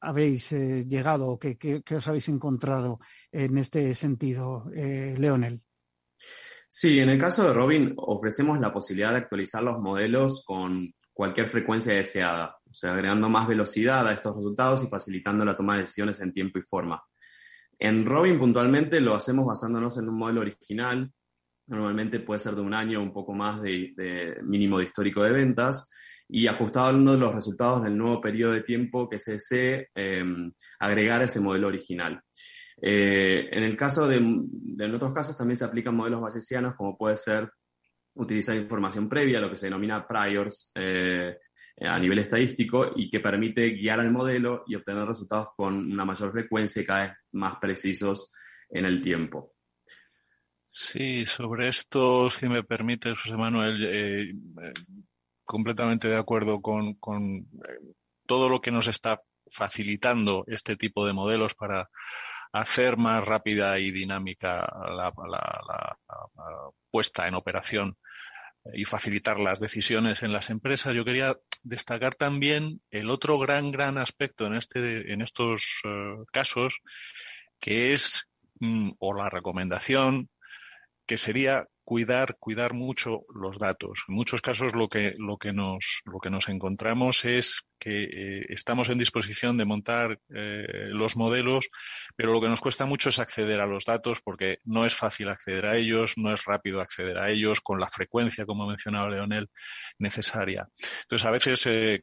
[0.00, 5.60] habéis llegado o qué, qué, os habéis encontrado en este sentido, Leonel?
[6.76, 11.46] Sí, en el caso de Robin ofrecemos la posibilidad de actualizar los modelos con cualquier
[11.46, 15.82] frecuencia deseada, o sea, agregando más velocidad a estos resultados y facilitando la toma de
[15.82, 17.00] decisiones en tiempo y forma.
[17.78, 21.12] En Robin puntualmente lo hacemos basándonos en un modelo original,
[21.66, 25.32] normalmente puede ser de un año o un poco más de, mínimo de histórico de
[25.32, 25.88] ventas,
[26.28, 30.24] y ajustando los resultados del nuevo periodo de tiempo que se desee eh,
[30.78, 32.20] agregar a ese modelo original.
[32.80, 37.16] Eh, en el caso de, en otros casos también se aplican modelos bayesianos como puede
[37.16, 37.50] ser
[38.14, 41.36] utilizar información previa, lo que se denomina priors eh,
[41.80, 46.32] a nivel estadístico y que permite guiar al modelo y obtener resultados con una mayor
[46.32, 48.32] frecuencia y cada vez más precisos
[48.70, 49.53] en el tiempo.
[50.76, 54.34] Sí, sobre esto, si me permite, José Manuel, eh,
[55.44, 57.46] completamente de acuerdo con, con
[58.26, 61.90] todo lo que nos está facilitando este tipo de modelos para
[62.52, 65.12] hacer más rápida y dinámica la,
[66.90, 67.96] puesta en operación
[68.72, 70.92] y facilitar las decisiones en las empresas.
[70.92, 76.74] Yo quería destacar también el otro gran, gran aspecto en, este, en estos eh, casos,
[77.60, 80.30] que es, mm, o la recomendación,
[81.06, 84.04] que sería cuidar, cuidar mucho los datos.
[84.08, 88.40] En muchos casos lo que, lo que, nos, lo que nos encontramos es que eh,
[88.48, 91.68] estamos en disposición de montar eh, los modelos,
[92.16, 95.28] pero lo que nos cuesta mucho es acceder a los datos porque no es fácil
[95.28, 99.50] acceder a ellos, no es rápido acceder a ellos con la frecuencia, como mencionaba Leonel,
[99.98, 100.66] necesaria.
[101.02, 102.02] Entonces, a veces eh,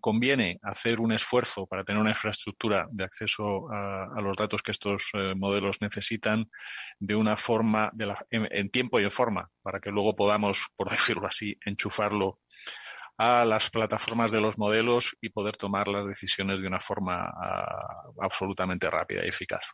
[0.00, 5.04] conviene hacer un esfuerzo para tener una infraestructura de acceso a, los datos que estos
[5.14, 6.50] eh, modelos necesitan
[6.98, 7.92] de una forma,
[8.30, 12.38] en, tiempo y en forma, para que luego podamos, por decirlo así, enchufarlo
[13.18, 18.04] a las plataformas de los modelos y poder tomar las decisiones de una forma ah,
[18.20, 19.64] absolutamente rápida y eficaz.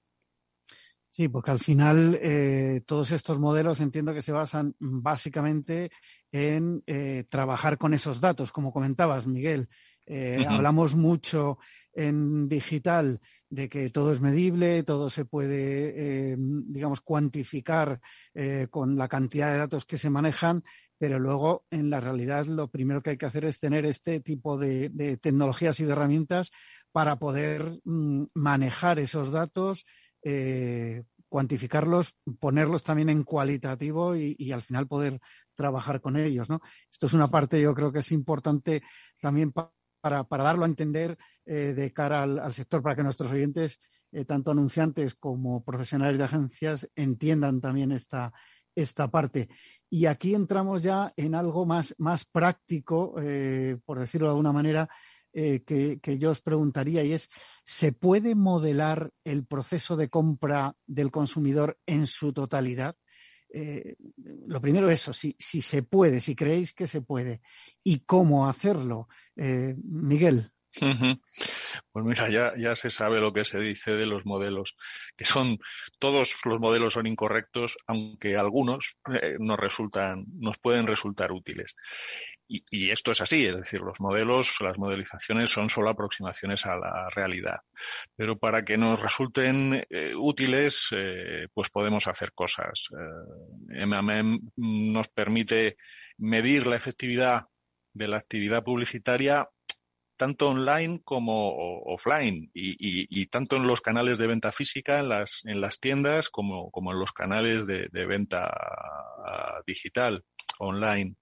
[1.17, 5.91] Sí, porque al final eh, todos estos modelos entiendo que se basan básicamente
[6.31, 9.71] en eh, trabajar con esos datos, como comentabas, Miguel.
[10.05, 11.57] Eh, hablamos mucho
[11.95, 17.99] en digital de que todo es medible, todo se puede, digamos, cuantificar
[18.69, 20.63] con la cantidad de datos que se manejan,
[20.99, 24.59] pero luego en la realidad lo primero que hay que hacer es tener este tipo
[24.59, 26.51] de, tecnologías y de herramientas
[26.93, 29.87] para poder mm, manejar esos datos
[30.23, 35.21] eh, cuantificarlos, ponerlos también en cualitativo y, al final poder
[35.55, 36.49] trabajar con ellos.
[36.49, 36.61] ¿no?
[36.91, 38.83] Esto es una parte, yo creo que es importante
[39.21, 39.73] también para,
[40.31, 43.81] darlo a entender eh, de cara al, sector, para que nuestros oyentes
[44.13, 48.33] eh, tanto anunciantes como profesionales de agencias entiendan también esta,
[48.77, 49.49] esta parte.
[49.91, 54.89] Y aquí entramos ya en algo más, más práctico, eh, por decirlo de alguna manera,
[55.39, 57.29] eh, que, yo os preguntaría, y es,
[57.63, 62.97] ¿se puede modelar el proceso de compra del consumidor en su totalidad?
[63.53, 63.97] Eh,
[64.47, 67.43] lo primero eso, si, si, se puede, si creéis que se puede,
[67.85, 69.09] y cómo hacerlo.
[69.37, 70.53] Miguel.
[71.93, 74.77] Pues mira, ya, ya se sabe lo que se dice de los modelos,
[75.17, 75.59] que son,
[75.99, 81.77] todos los modelos son incorrectos, aunque algunos eh, nos resultan, nos pueden resultar útiles.
[82.49, 86.77] Y, y, esto es así, es decir, los modelos, las modelizaciones son solo aproximaciones a
[86.77, 87.59] la realidad.
[88.15, 92.89] Pero para que nos resulten eh, útiles, eh, pues podemos hacer cosas.
[93.69, 95.77] MMM nos permite
[96.19, 97.49] medir la efectividad
[97.93, 99.49] de la actividad publicitaria
[100.17, 101.53] tanto online como
[101.85, 106.71] offline y, tanto en los canales de venta física, en las, en las tiendas, como,
[106.71, 108.53] como en los canales de, de venta
[109.67, 110.25] digital,
[110.59, 111.17] online.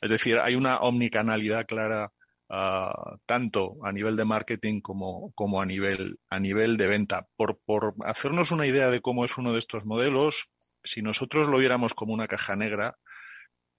[0.00, 2.10] Es decir, hay una omnicanalidad clara
[2.48, 7.26] uh, tanto a nivel de marketing como, como a, nivel, a nivel de venta.
[7.36, 10.46] Por, por hacernos una idea de cómo es uno de estos modelos,
[10.84, 12.96] si nosotros lo viéramos como una caja negra,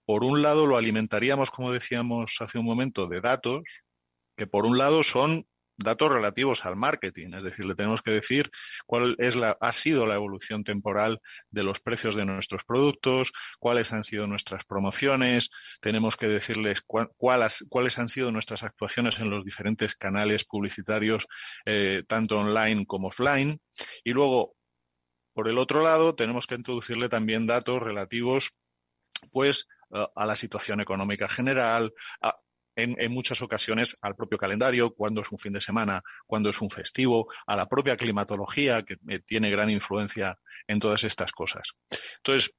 [0.06, 3.64] por un lado lo alimentaríamos, como decíamos hace un momento, de datos,
[4.36, 8.52] que por un lado son datos relativos al marketing, es decir, le tenemos que decir
[8.86, 11.20] cuál es la, ha sido la evolución temporal
[11.50, 15.50] de los precios de nuestros productos, cuáles han sido nuestras promociones,
[15.82, 21.28] tenemos que decirles cuál, cuáles, cuáles han sido nuestras actuaciones en los diferentes canales publicitarios,
[21.66, 23.60] eh, tanto online como offline,
[24.04, 24.56] y luego,
[25.34, 28.52] por el otro lado, tenemos que introducirle también datos relativos
[29.32, 29.68] pues
[30.16, 32.36] a la situación económica general, a,
[32.76, 36.62] en, en, muchas ocasiones al propio calendario, cuando es un fin de semana, cuando es
[36.62, 41.74] un festivo, a la propia climatología, que eh, tiene gran influencia en todas estas cosas.
[42.18, 42.52] Entonces,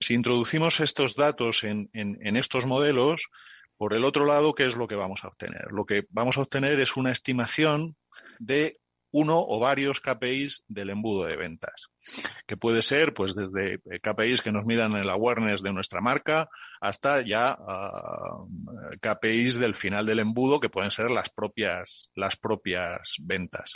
[0.00, 3.28] si introducimos estos datos en, en, en estos modelos,
[3.76, 5.66] por el otro lado, ¿qué es lo que vamos a obtener?
[5.70, 7.96] Lo que vamos a obtener es una estimación
[8.38, 8.78] de
[9.16, 11.88] uno o varios KPIs del embudo de ventas,
[12.46, 16.50] que puede ser pues desde KPIs que nos midan el awareness de nuestra marca
[16.82, 18.46] hasta ya uh,
[19.00, 23.72] KPIs del final del embudo que pueden ser las propias las propias ventas.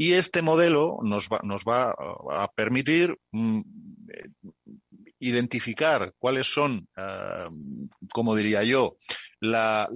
[0.00, 3.62] Y este modelo nos va, nos va a permitir mm,
[5.18, 7.50] identificar cuáles son, uh,
[8.12, 8.96] como diría yo,
[9.40, 9.88] los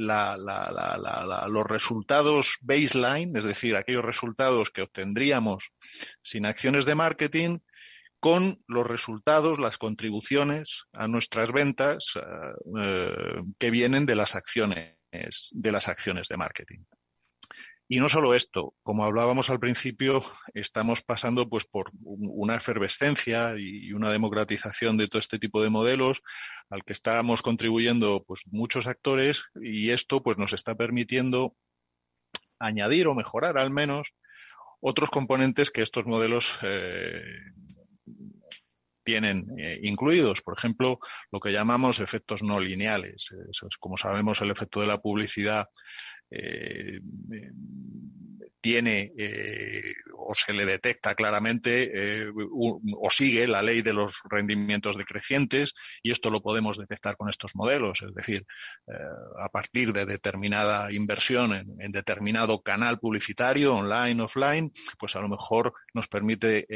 [1.66, 5.70] resultados baseline, es decir, aquellos resultados que obtendríamos
[6.20, 7.58] sin acciones de marketing,
[8.18, 14.96] con los resultados, las contribuciones a nuestras ventas uh, que vienen de las acciones
[15.52, 16.80] de las acciones de marketing.
[17.92, 20.22] Y no solo esto, como hablábamos al principio,
[20.54, 26.22] estamos pasando pues por una efervescencia y una democratización de todo este tipo de modelos
[26.70, 31.54] al que estamos contribuyendo pues muchos actores y esto pues nos está permitiendo
[32.58, 34.08] añadir o mejorar al menos
[34.80, 37.20] otros componentes que estos modelos eh,
[39.04, 40.40] tienen eh, incluidos.
[40.40, 40.98] Por ejemplo,
[41.30, 43.28] lo que llamamos efectos no lineales.
[43.78, 45.68] Como sabemos, el efecto de la publicidad
[46.32, 47.00] eh,
[48.60, 54.96] tiene eh, o se le detecta claramente eh, o sigue la ley de los rendimientos
[54.96, 58.46] decrecientes y esto lo podemos detectar con estos modelos, es decir,
[59.40, 65.28] a partir de determinada inversión en, en, determinado canal publicitario, online, offline, pues a lo
[65.28, 66.66] mejor nos permite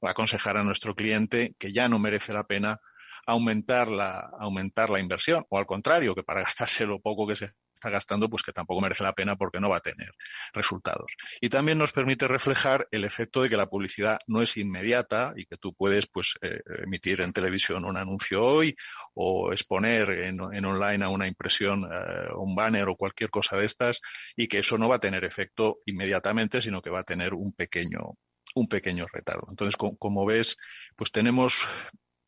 [0.00, 2.80] aconsejar a nuestro cliente que ya no merece la pena
[3.26, 7.50] aumentar la, aumentar la inversión o al contrario, que para gastarse lo poco que se
[7.82, 10.12] está gastando, pues que tampoco merece la pena porque no va a tener
[10.52, 11.10] resultados.
[11.40, 15.46] Y también nos permite reflejar el efecto de que la publicidad no es inmediata y
[15.46, 18.76] que tú puedes pues eh, emitir en televisión un anuncio hoy
[19.14, 23.66] o exponer en, en online a una impresión, eh, un banner o cualquier cosa de
[23.66, 24.00] estas
[24.36, 27.52] y que eso no va a tener efecto inmediatamente, sino que va a tener un
[27.52, 28.16] pequeño
[28.54, 29.46] un pequeño retardo.
[29.48, 30.58] Entonces, como ves,
[30.94, 31.66] pues tenemos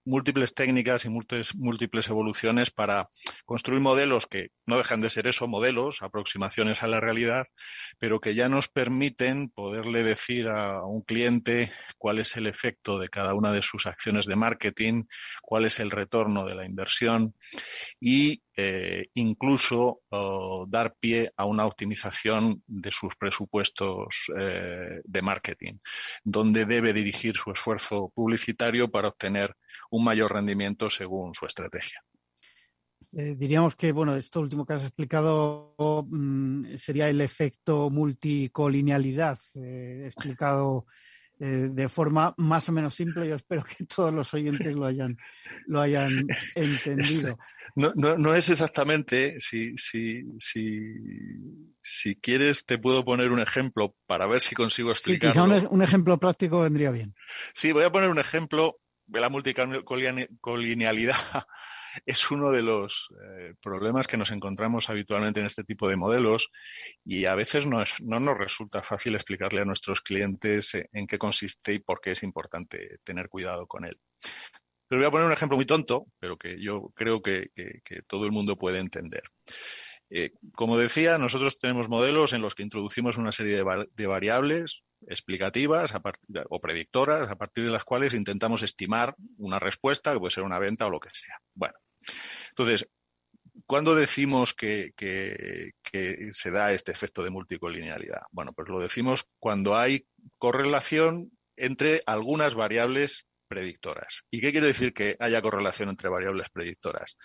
[0.05, 3.07] múltiples técnicas y múltiples, evoluciones para
[3.45, 7.47] construir modelos que no dejan de ser eso, modelos, aproximaciones a la realidad,
[7.99, 13.09] pero que ya nos permiten poderle decir a un cliente cuál es el efecto de
[13.09, 15.05] cada una de sus acciones de marketing,
[15.43, 17.35] cuál es el retorno de la inversión
[18.01, 20.01] y eh, incluso
[20.69, 25.75] dar pie a una optimización de sus presupuestos eh, de marketing,
[26.23, 29.57] donde debe dirigir su esfuerzo publicitario para obtener
[29.95, 32.01] un mayor rendimiento según su estrategia.
[33.17, 35.77] Eh, diríamos que, bueno, esto último que has explicado
[36.11, 40.87] mm, sería el efecto multicolinealidad, eh, explicado
[41.39, 43.29] eh, de forma más o menos simple.
[43.29, 45.17] Yo espero que todos los oyentes lo hayan,
[45.67, 46.11] lo hayan
[46.57, 47.39] entendido.
[47.77, 50.95] No, no, no es exactamente, si, si, si,
[51.81, 55.45] si quieres te puedo poner un ejemplo para ver si consigo explicarlo.
[55.45, 57.15] Sí, quizá un, un ejemplo práctico vendría bien.
[57.55, 58.79] Sí, voy a poner un ejemplo
[59.09, 61.17] la multicolinealidad
[62.07, 66.51] es uno de los eh, problemas que nos encontramos habitualmente en este tipo de modelos
[67.05, 71.19] y a veces no, no nos resulta fácil explicarle a nuestros clientes eh, en qué
[71.19, 73.99] consiste y por qué es importante tener cuidado con él.
[74.89, 78.27] Pero voy a poner un ejemplo muy tonto, pero que yo creo que, que, todo
[78.27, 79.23] el mundo puede entender.
[80.11, 85.93] Eh, como decía, nosotros tenemos modelos en los que introducimos una serie de variables explicativas
[86.49, 90.59] o predictoras a partir de las cuales intentamos estimar una respuesta, que puede ser una
[90.59, 91.39] venta o lo que sea.
[91.55, 91.75] Bueno,
[92.51, 92.87] entonces,
[93.67, 94.93] ¿cuándo decimos que,
[96.33, 98.23] se da este efecto de multicolinealidad?
[98.31, 100.07] Bueno, pues lo decimos cuando hay
[100.39, 104.25] correlación entre algunas variables predictoras.
[104.31, 107.17] ¿Y qué quiere decir que haya correlación entre variables predictoras?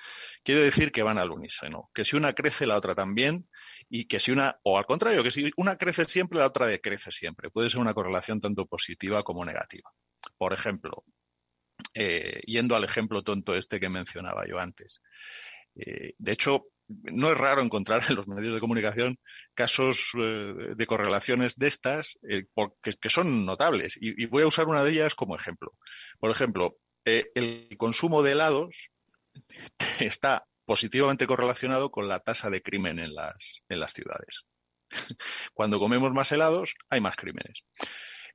[0.44, 3.50] Quiere decir que van al unísono, que si una crece, la otra también,
[3.90, 7.12] y que si una, o al contrario, que si una crece siempre, la otra decrece
[7.12, 7.50] siempre.
[7.50, 9.90] Puede ser una correlación tanto positiva como negativa.
[10.38, 11.04] Por ejemplo,
[11.96, 15.02] eh, yendo al ejemplo tonto este que mencionaba yo antes.
[15.76, 19.18] Eh, de hecho, no es raro encontrar en los medios de comunicación
[19.54, 22.18] casos eh, de correlaciones de estas
[22.54, 23.98] porque, que son notables.
[24.02, 25.74] Y, voy a usar una de ellas como ejemplo.
[26.20, 28.90] Por ejemplo, el consumo de helados
[30.00, 34.46] está positivamente correlacionado con la tasa de crimen en las, en las ciudades.
[35.54, 37.64] Cuando comemos más helados, hay más crímenes.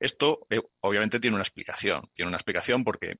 [0.00, 0.46] Esto
[0.80, 2.08] obviamente tiene una explicación.
[2.12, 3.16] Tiene una explicación porque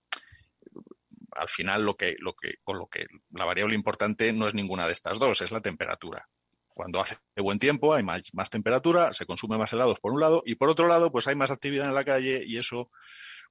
[1.37, 4.87] al final lo que, lo que, con lo que la variable importante no es ninguna
[4.87, 6.29] de estas dos, es la temperatura.
[6.69, 10.43] Cuando hace buen tiempo hay más, más, temperatura, se consume más helados por un lado
[10.45, 12.91] y por otro lado pues hay más actividad en la calle y eso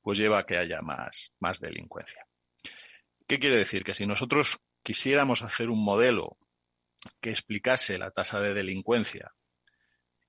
[0.02, 2.26] pues lleva a que haya más, más delincuencia.
[3.28, 3.84] ¿Qué quiere decir?
[3.86, 6.38] Que si nosotros quisiéramos hacer un modelo
[7.22, 9.32] que explicase la tasa de delincuencia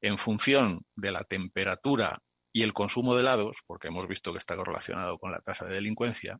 [0.00, 2.18] en función de la temperatura
[2.52, 5.74] y el consumo de helados, porque hemos visto que está correlacionado con la tasa de
[5.74, 6.38] delincuencia,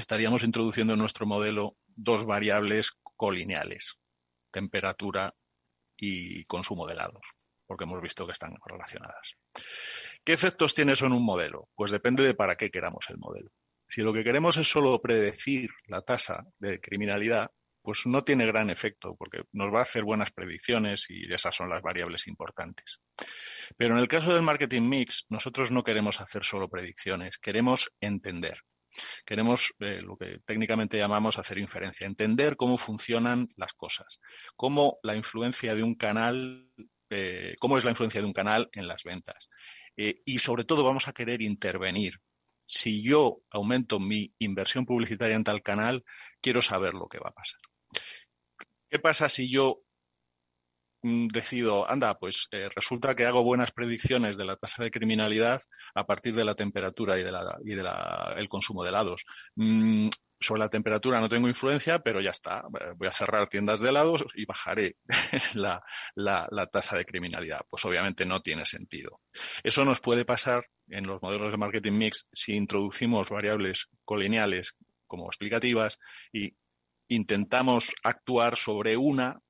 [0.00, 3.96] estaríamos introduciendo en nuestro modelo dos variables colineales,
[4.50, 5.34] temperatura
[5.96, 7.22] y consumo de helados,
[7.66, 9.34] porque hemos visto que están relacionadas.
[10.24, 11.68] ¿Qué efectos tiene eso en un modelo?
[11.74, 13.50] Pues depende de para qué queramos el modelo.
[13.88, 17.50] Si lo que queremos es solo predecir la tasa de criminalidad,
[17.82, 21.68] pues no tiene gran efecto, porque nos va a hacer buenas predicciones y esas son
[21.68, 23.00] las variables importantes.
[23.76, 28.62] Pero en el caso del marketing mix, nosotros no queremos hacer solo predicciones, queremos entender.
[29.24, 34.20] Queremos eh, lo que técnicamente llamamos hacer inferencia, entender cómo funcionan las cosas,
[34.56, 36.70] cómo la influencia de un canal,
[37.10, 39.48] eh, cómo es la influencia de un canal en las ventas.
[39.96, 42.20] Eh, y sobre todo vamos a querer intervenir.
[42.64, 46.04] Si yo aumento mi inversión publicitaria en tal canal,
[46.40, 47.60] quiero saber lo que va a pasar.
[48.88, 49.82] ¿Qué pasa si yo
[51.02, 55.62] decido, anda, pues eh, resulta que hago buenas predicciones de la tasa de criminalidad
[55.94, 57.34] a partir de la temperatura y del
[57.64, 57.84] y de
[58.36, 59.24] el consumo de helados.
[59.56, 60.08] Mm,
[60.42, 62.64] sobre la temperatura no tengo influencia, pero ya está.
[62.96, 64.96] Voy a cerrar tiendas de helados y bajaré
[65.54, 65.82] la,
[66.14, 67.60] la, tasa de criminalidad.
[67.70, 69.20] Pues obviamente no tiene sentido.
[69.62, 74.74] Eso nos puede pasar en los modelos de marketing mix si introducimos variables colineales
[75.06, 75.98] como explicativas
[76.32, 76.56] y
[77.08, 79.40] intentamos actuar sobre una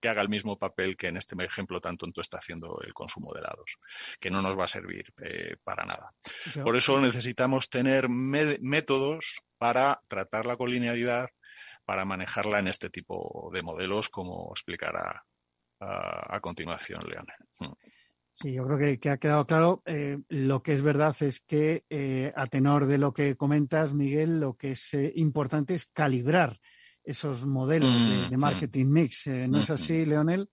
[0.00, 3.32] que haga el mismo papel que en este ejemplo tan tonto está haciendo el consumo
[3.32, 3.76] de helados,
[4.20, 6.12] que no nos va a servir eh, para nada.
[6.62, 11.28] Por eso necesitamos tener métodos para tratar la colinealidad,
[11.84, 15.24] para manejarla en este tipo de modelos, como explicará
[15.80, 17.36] a, continuación Leonel.
[17.58, 17.72] Hmm.
[18.30, 19.82] Sí, yo creo que, ha quedado claro.
[19.84, 24.38] Eh, lo que es verdad es que, eh, a tenor de lo que comentas, Miguel,
[24.38, 26.60] lo que es importante es calibrar
[27.08, 29.26] esos modelos de, mm, marketing mix.
[29.28, 30.46] Eh, ¿No es así, Leonel?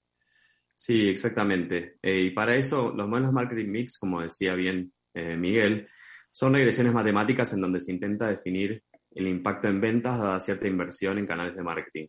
[0.74, 1.98] Sí, exactamente.
[2.02, 5.90] Eh, y para eso, los modelos de marketing mix, como decía bien eh, Miguel,
[6.32, 8.82] son regresiones matemáticas en donde se intenta definir
[9.12, 12.08] el impacto en ventas dada cierta inversión en canales de marketing.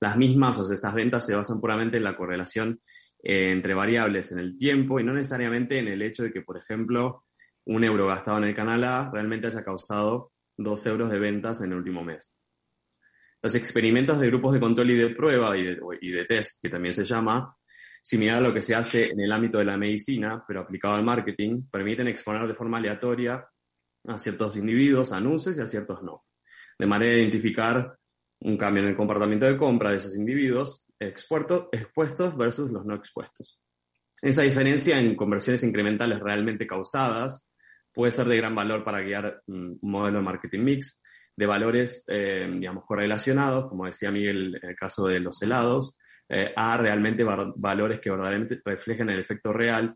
[0.00, 2.80] Las mismas, o sea, estas ventas se basan puramente en la correlación
[3.18, 7.24] entre variables en el tiempo y no necesariamente en el hecho de que, por ejemplo,
[7.64, 11.72] un euro gastado en el canal A realmente haya causado dos euros de ventas en
[11.72, 12.38] el último mes.
[13.42, 17.04] Los experimentos de grupos de control y de prueba y de, test, que también se
[17.04, 17.54] llama,
[18.02, 21.04] similar a lo que se hace en el ámbito de la medicina, pero aplicado al
[21.04, 23.46] marketing, permiten exponer de forma aleatoria
[24.08, 26.24] a ciertos individuos anuncios y a ciertos no,
[26.78, 27.96] de manera de identificar
[28.40, 33.60] un cambio en el comportamiento de compra de esos individuos expuestos versus los no expuestos.
[34.22, 37.50] Esa diferencia en conversiones incrementales realmente causadas
[37.92, 41.02] puede ser de gran valor para guiar un modelo de marketing mix
[41.36, 45.96] de valores, eh, digamos, correlacionados, como decía Miguel en el caso de los helados,
[46.28, 49.94] eh, a realmente valores que verdaderamente reflejen el efecto real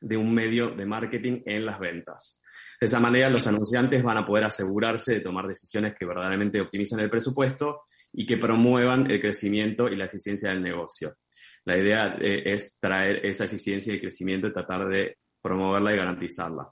[0.00, 2.40] de un medio de marketing en las ventas.
[2.80, 7.00] De esa manera, los anunciantes van a poder asegurarse de tomar decisiones que verdaderamente optimizan
[7.00, 7.82] el presupuesto
[8.12, 11.16] y que promuevan el crecimiento y la eficiencia del negocio.
[11.64, 16.70] La idea eh, es traer esa eficiencia y crecimiento y tratar de promoverla y garantizarla.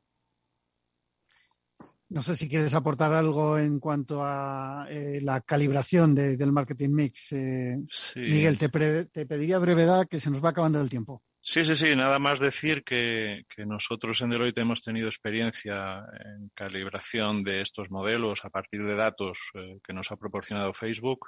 [2.10, 7.32] No sé si quieres aportar algo en cuanto a eh, la calibración del marketing mix.
[7.32, 7.76] Eh,
[8.16, 11.22] Miguel, te, te pediría brevedad que se nos va acabando el tiempo.
[11.40, 17.42] Sí, sí, sí, nada más decir que, nosotros en Deloitte hemos tenido experiencia en calibración
[17.42, 21.26] de estos modelos a partir de datos eh, que nos ha proporcionado Facebook.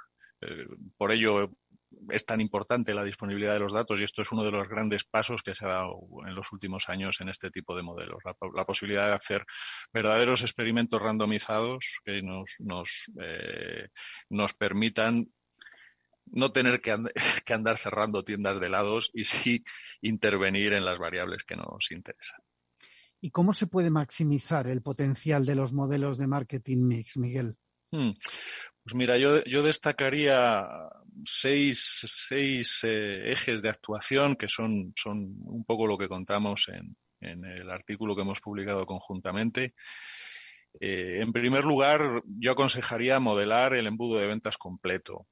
[0.97, 1.51] Por ello
[2.09, 5.03] es tan importante la disponibilidad de los datos y esto es uno de los grandes
[5.03, 8.19] pasos que se ha dado en los últimos años en este tipo de modelos.
[8.53, 9.45] La, posibilidad de hacer
[9.93, 13.87] verdaderos experimentos randomizados que nos, nos, eh,
[14.29, 15.27] nos permitan
[16.31, 16.91] no tener que,
[17.53, 19.63] andar cerrando tiendas de helados y sí
[20.01, 22.39] intervenir en las variables que nos interesan.
[23.19, 27.57] ¿Y cómo se puede maximizar el potencial de los modelos de marketing mix, Miguel?
[27.91, 28.11] Hmm.
[28.87, 30.65] Pues mira, yo, destacaría
[31.25, 32.05] seis,
[32.83, 38.15] eh, ejes de actuación que son, son un poco lo que contamos en, el artículo
[38.15, 39.73] que hemos publicado conjuntamente.
[40.79, 45.27] Eh, en primer lugar, yo aconsejaría modelar el embudo de ventas completo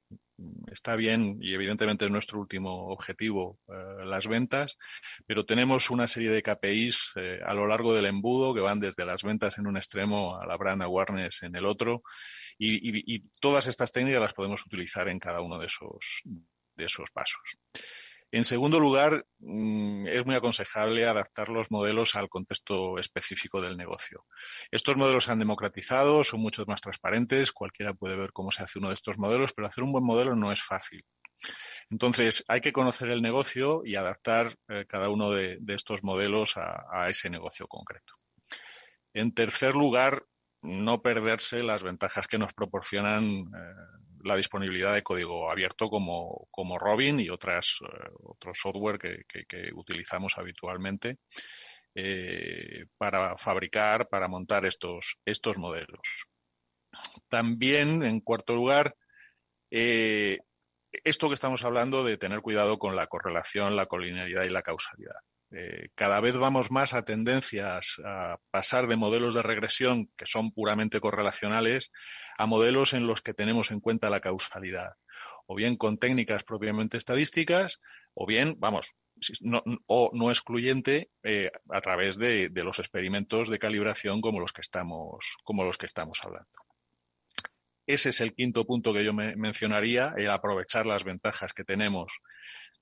[0.72, 4.78] está bien y evidentemente es nuestro último objetivo eh, las ventas,
[5.26, 9.06] pero tenemos una serie de KPIs eh, a lo largo del embudo que van desde
[9.06, 12.04] las ventas en un extremo a la brand awareness en el otro
[12.58, 16.22] y, y todas estas técnicas las podemos utilizar en cada uno de esos,
[16.76, 17.58] de esos pasos.
[18.36, 24.26] En segundo lugar, mm, es muy aconsejable adaptar los modelos al contexto específico del negocio.
[24.72, 28.78] Estos modelos se han democratizado, son mucho más transparentes, cualquiera puede ver cómo se hace
[28.78, 31.06] uno de estos modelos, pero hacer un buen modelo no es fácil.
[31.90, 37.06] Entonces, hay que conocer el negocio y adaptar eh, cada uno de, estos modelos a,
[37.08, 38.16] ese negocio concreto.
[39.14, 40.26] En tercer lugar,
[40.66, 43.46] no perderse las ventajas que nos proporcionan eh,
[44.24, 49.24] la disponibilidad de código abierto como, como Robin y otras, eh, otros software que,
[49.74, 51.20] utilizamos habitualmente
[51.94, 56.28] eh, para fabricar, para montar estos, estos modelos.
[57.30, 58.96] También, en cuarto lugar,
[59.70, 65.20] esto que estamos hablando de tener cuidado con la correlación, la colinearidad y la causalidad.
[65.58, 70.52] Eh, cada vez vamos más a tendencias a pasar de modelos de regresión que son
[70.52, 71.94] puramente correlacionales
[72.38, 74.96] a modelos en los que tenemos en cuenta la causalidad,
[75.46, 77.80] o bien con técnicas propiamente estadísticas,
[78.14, 78.96] o bien, vamos,
[79.40, 84.62] no, o no excluyente eh, a través de, los experimentos de calibración como los que
[84.62, 86.50] estamos, como los que estamos hablando.
[87.88, 92.12] Ese es el quinto punto que yo me mencionaría, el aprovechar las ventajas que tenemos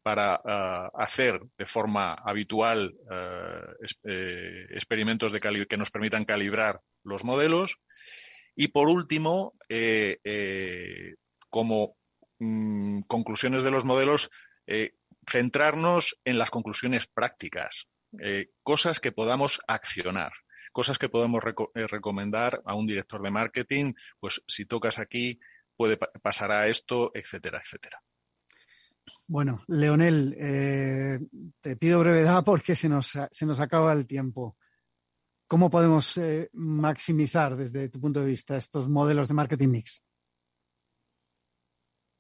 [0.04, 7.24] para eh, hacer de forma habitual eh, eh, experimentos de que nos permitan calibrar los
[7.24, 7.78] modelos.
[8.56, 9.56] Y por último,
[11.50, 11.98] como
[12.38, 14.30] mm, conclusiones de los modelos,
[15.28, 17.88] centrarnos en las conclusiones prácticas,
[18.62, 20.34] cosas que podamos accionar
[20.72, 21.44] cosas que podemos
[21.76, 25.40] recomendar a un director de marketing, pues si tocas aquí,
[25.78, 28.02] puede pasar a esto, etcétera, etcétera.
[29.28, 31.20] Bueno, Leonel, eh,
[31.62, 34.58] te pido brevedad porque se nos, se nos acaba el tiempo.
[35.48, 40.04] ¿Cómo podemos eh, maximizar desde tu punto de vista estos modelos de marketing mix?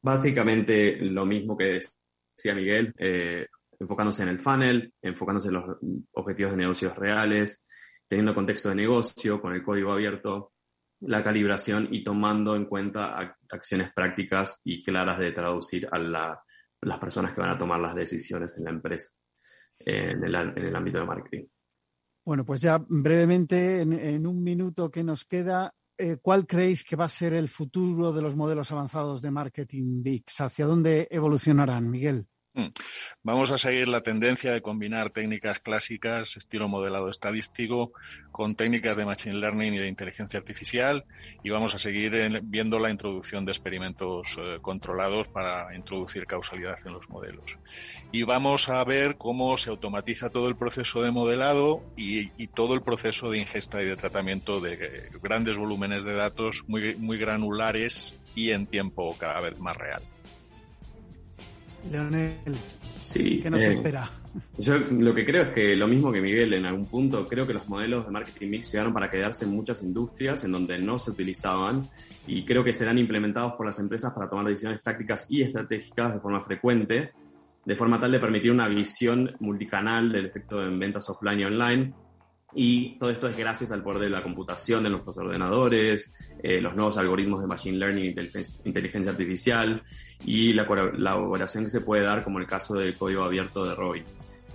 [0.04, 1.80] Básicamente lo mismo que
[2.36, 3.48] decía Miguel, eh,
[3.80, 5.78] enfocándose en el funnel, enfocándose en los
[6.12, 7.68] objetivos de negocios reales,
[8.08, 10.52] teniendo contexto de negocio, con el código abierto,
[11.00, 16.43] la calibración y tomando en cuenta acciones prácticas y claras de traducir a la
[16.86, 19.12] las personas que van a tomar las decisiones en la empresa,
[19.80, 21.46] en el, ámbito de marketing.
[22.26, 27.06] Bueno, pues ya brevemente, en, un minuto que nos queda, eh, ¿cuál creéis que va
[27.06, 30.42] a ser el futuro de los modelos avanzados de marketing VIX?
[30.42, 32.28] ¿Hacia dónde evolucionarán, Miguel?
[32.56, 32.68] Hmm.
[33.24, 37.93] Vamos a seguir la tendencia de combinar técnicas clásicas, estilo modelado estadístico,
[38.32, 41.04] con técnicas de Machine Learning y de inteligencia artificial
[41.43, 46.93] y vamos a seguir viendo la introducción de experimentos eh, controlados para introducir causalidad en
[46.93, 47.58] los modelos.
[48.12, 52.24] Y vamos a ver cómo se automatiza todo el proceso de modelado y,
[52.54, 57.18] todo el proceso de ingesta y de tratamiento de grandes volúmenes de datos muy, muy
[57.18, 60.04] granulares y en tiempo cada vez más real.
[61.92, 62.56] Leonel,
[63.04, 64.10] sí, ¿qué nos eh, espera?
[64.58, 67.54] Yo lo que creo es que lo mismo que Miguel en algún punto, creo que
[67.54, 71.12] los modelos de marketing mix llegaron para quedarse en muchas industrias en donde no se
[71.12, 71.84] utilizaban
[72.26, 76.20] y creo que serán implementados por las empresas para tomar decisiones tácticas y estratégicas de
[76.20, 77.12] forma frecuente,
[77.66, 81.94] de forma tal de permitir una visión multicanal del efecto en ventas offline y online
[82.56, 86.76] y todo esto es gracias al poder de la computación de nuestros ordenadores, eh, los
[86.76, 89.82] nuevos algoritmos de Machine Learning y inteligencia artificial
[90.26, 94.04] y la colaboración que se puede dar como el caso del código abierto de Robin.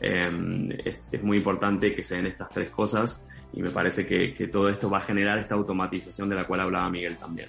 [0.00, 4.68] Em, es, muy importante que se den estas tres cosas y me parece que todo
[4.68, 7.48] esto va a generar esta automatización de la cual hablaba Miguel también.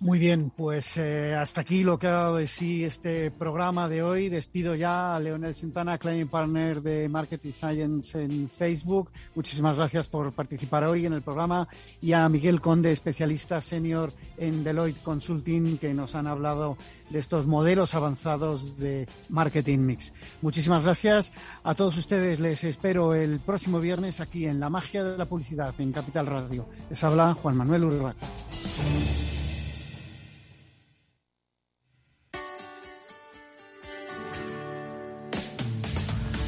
[0.00, 4.02] Muy bien, pues eh, hasta aquí lo que ha dado de sí este programa de
[4.02, 4.30] hoy.
[4.30, 9.10] Despido ya a Leonel Sintana, Client Partner de Marketing Science en Facebook.
[9.34, 11.68] Muchísimas gracias por participar hoy en el programa
[12.00, 16.78] y a Miguel Conde, especialista senior en Deloitte Consulting, que nos han hablado
[17.10, 20.14] de estos modelos avanzados de marketing mix.
[20.40, 21.30] Muchísimas gracias
[21.62, 22.40] a todos ustedes.
[22.40, 26.66] Les espero el próximo viernes aquí en La Magia de la Publicidad en Capital Radio.
[26.88, 28.26] Les habla Juan Manuel Urraca.